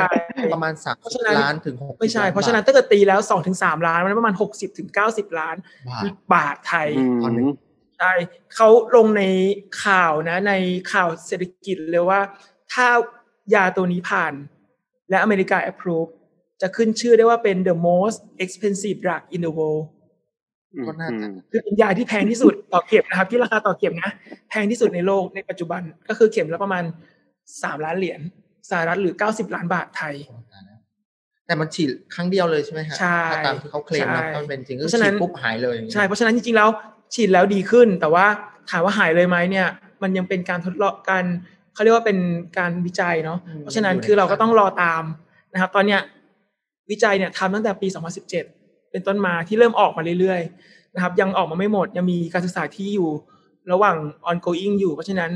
[0.55, 5.57] ประมาณสามเพราะสิฉะบนั้นล้านถึงหกไม่ใช่ เพราะฉะนั้นถ้าเกิดตีแล้วสองถึงสามล้านมันประมาณหกสิบถึงเก้าสิบล้าน
[5.89, 7.49] บาทบาทไทยอืมตอนหนึ่ง
[7.99, 8.13] ใช่
[8.55, 9.23] เขาลงใน
[9.85, 10.53] ข่าวนะ ใน
[10.93, 12.21] ข่าวเศรษฐกิจเลยว่า
[12.73, 12.89] ถ้า
[13.55, 14.33] ยาตัวนี้ผ่าน
[15.11, 16.11] และอเมริกา approve
[16.63, 19.85] จะขึ้นชื่อได้ว่าเป็น the most expensive drug in the world
[20.87, 24.11] ก็น่าจะคือเป็นยาที่แพงที่สุดต่อเข็มนะครับ ที่ราคาต่อเข็มนะ
[24.51, 26.85] แพงที่สุดในโลกในปัจจุบันก็คือเข็มละประมาณ
[27.63, 28.21] สามล้านเหรียญ
[28.71, 30.79] สหรัฐหรือเก้าสิบล้านบาทไทยโอ้ตายแล้ว
[31.47, 36.69] แต่มันฉีดครั้งเดียวเลยใช่ไหมฮะใช่ถ้าตามที่เขาเคลมนะใช่ถ้ามันเป็นจริงก็เพราะฉะนั้ฉีนดปุ๊บหายเลยใช่เพราะฉะนั้นจริงๆแล้ว
[37.15, 38.27] ฉีดแล้วดีขึ้น แต่ว่า
[38.71, 39.67] ถามว่าหายเลยไหมเนี่ย
[40.03, 41.25] มันยังเป็นการทดลองการ
[41.75, 42.19] เขาเรียกว่าเป็น
[42.59, 45.03] การวิจัยเนาะเพราะฉะนั้นคือเราก็ต้องรอตาม
[45.53, 46.01] นะครับ ตอนเนี้ย
[46.91, 48.31] วิจัยเนี่ยทำตั้งแต่ปี 2017
[48.91, 53.11] เป็นต้นมาที่เริ่มออกมาเรื่อยๆนะครับ ยังออกมาไม่หมด ยังมีการศึกษาที่อยู่
[53.73, 53.97] ระหว่าง
[54.31, 55.31] ongoing อยู่ เพราะฉะนั้น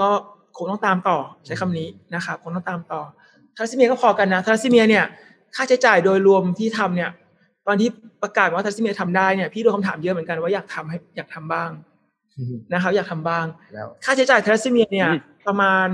[0.00, 0.08] ก็
[0.56, 3.02] คงต้องตามต่อใช้คำนี้นะครับคงต้องตามต่อ
[3.56, 5.04] ทาร์ซิเมียก็พอกันนะทาร์ซิเมียเนี่ย
[5.54, 7.10] ค่าใช้จ่ายโดยรวมที่ทำเนี่ย
[7.66, 7.88] ตอนที่
[8.22, 11.70] ประกาศว่าทัสซิเมียทำได้เนี่ยพี่โดนคำถามเยอะเหมือนกันว่าอยากทำให้อยากทำบ้าง
[12.36, 15.88] อืมนะครับอยากทำบ้างแล้วค่าใช้จ่ายธาลัสซีเมียเนี่ยอืมประมาณ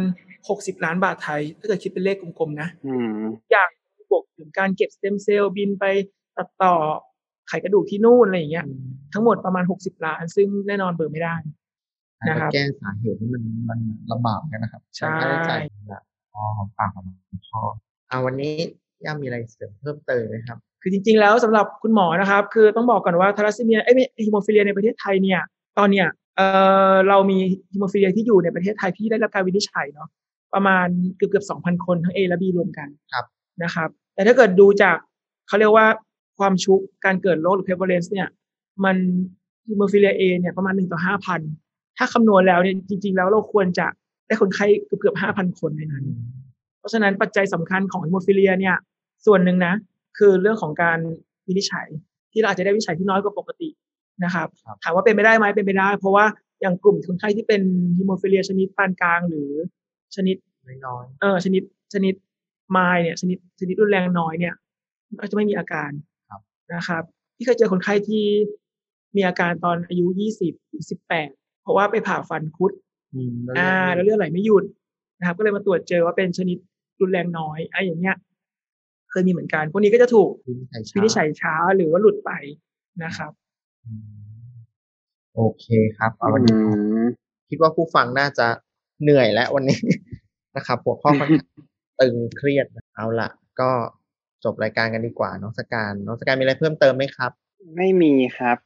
[0.49, 3.71] หกสิบล้านบาทไทย ถ้าเกิดคิดเป็นเลขกลมๆนะอืมอย่าง
[4.11, 5.85] บวกถึงการเก็บสเต็มเซลล์บินไป
[6.37, 6.75] ตัดต่อ
[7.49, 8.67] ไขกระดูกที่นู่นอะไรอย่างเงี้ย
[9.13, 11.55] ทั้งหมดประมาณหกสิบล้าน ซึ่งแน่นอนเบิกไม่ได้นะ
[12.29, 13.79] นะครับครับแก้สาเหตุนี่มันมัน
[14.13, 17.07] ลำบากเหมือนกันนะครับใช่ค่าใช้จ่ายแบบพอหอมปากหอม
[17.49, 17.61] คอ
[18.11, 18.55] อ่าวันนี้
[19.05, 25.41] ย่ามีอะไรเสริมเพิ่มเติมไหมครับ คือจริงๆแล้วสำหรับคุณหมอนะครับ คือต้องบอกก่อนว่าธาลัสซีเมียเอ้ยไม่ฮีโมฟีเลียในประเทศไทยเนี่ย
[25.79, 26.41] ตอนเนี้ยเอ
[26.93, 27.39] อเรามี
[27.73, 30.09] ฮีโมฟีเลียที่อยู่ในประเทศไทยที่ได้รับการวินิจฉัยเนาะ
[30.55, 33.25] ประมาณเกือบเกือบสองพันคนทั้ง A และ B รวมกันครับ
[33.63, 34.97] นะครับ แต่ถ้าเกิดดูจาก
[35.49, 35.87] เขาเรียกว่า
[36.39, 38.29] ความชุกการเกิดโรคหรือ prevalence เนี่ย
[38.85, 38.97] มัน
[39.69, 41.41] ฮิโมฟิเลีย A เนี่ยประมาณหนึ่งต่อห้าพัน
[41.99, 43.87] ถ้าคำนวณแล้วเนี่ยจริง ๆ แล้วเราควรจะ
[44.27, 46.05] ได้คนไข้เกือบเกือบห้าพันคนในนั้น
[46.79, 48.77] เพราะฉะนั้นปัจจัยสำคัญของฮีโมฟีเลียเนี่ย
[49.27, 49.75] ส่วนหนึ่งนะ
[50.19, 50.99] คือเรื่องของการ
[51.47, 51.87] วินิจฉัย
[52.33, 53.69] ที่เราอาจจะได้วินิจฉัยที่น้อยกว่าปกติ
[54.25, 56.25] นะครับครับ ถามว่าเป็นไปได้ไหมเป็นไปได้ เพราะว่า
[56.61, 57.63] อย่างกลุ่มคนไข้ที่เป็น
[57.99, 59.51] ฮิโมฟิเลียชนิดปานกลางหรือ
[60.17, 60.37] ชนิด
[60.87, 62.15] น้อยเออชนิดชนิด
[62.71, 64.55] ไมล์เนี่ยชนิดชนิดรุนแรงน้อยเนี่ย
[65.21, 65.91] ก็จะไม่มีอาการ
[66.75, 67.03] นะครับ
[67.37, 68.25] ที่เคยเจอคนไข้ที่
[69.17, 71.31] มีอาการตอนอายุยี่สิบหรือสิบแปด
[71.63, 74.65] เพราะว่าไปผ่าฟันคุดๆอืมแล้วอ่า แล้วเลือดไหลไม่หยุด
[75.19, 76.59] นะครับ ก็เลยมาตรวจเจอว่าเป็นชนิด
[77.01, 78.17] รุนแรงน้อยไอ้อย่างเงี้ย
[79.11, 82.31] เคยมีเหมือนกันพวกนี้ก็จะถูกวินิจฉัยช้าวินิจฉัยช้าหรือว่าหลุดไป
[83.05, 83.33] นะครับ
[83.85, 84.49] อืม
[85.35, 85.67] โอเค
[85.99, 86.71] ครับเอาวันนี้อื
[87.03, 87.07] ม
[87.49, 88.47] คิดว่าผู้ฟังน่าจะ
[89.03, 89.79] เหนื่อยแล้ววันนี้
[90.57, 91.47] นะครับหัวข้อค่อนข้าง
[92.01, 93.29] ตึงเครียดนะเอาละ
[93.61, 93.71] ก็
[94.45, 97.31] จบรายการกันดีกว่าน้องสการน้องสการมีอะไรเพิ่มเติมไหมครับ
[97.77, 98.57] ไม่มีครับ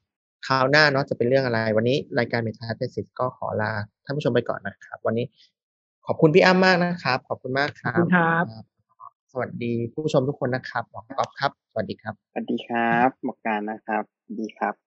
[0.46, 3.72] คราวหน้าเนาะจะเป็นเรื่องอะไร วันนี้รายการเมทาเทสิสก็ขอลา
[4.04, 5.26] ท่านผู้ชมไปก่อนนะครับ วันนี้
[6.06, 8.44] ขอบคุณพี่อ้ำมากนะครับ ขอบคุณมากคขอบรับคุณครับ
[9.32, 14.91] สวัสดีผู้ชมทุกคนนะครับหมอก๊อฟครับ สวัสดีครับ สวัสดีครับหมอการนะครับสวัสดีครับ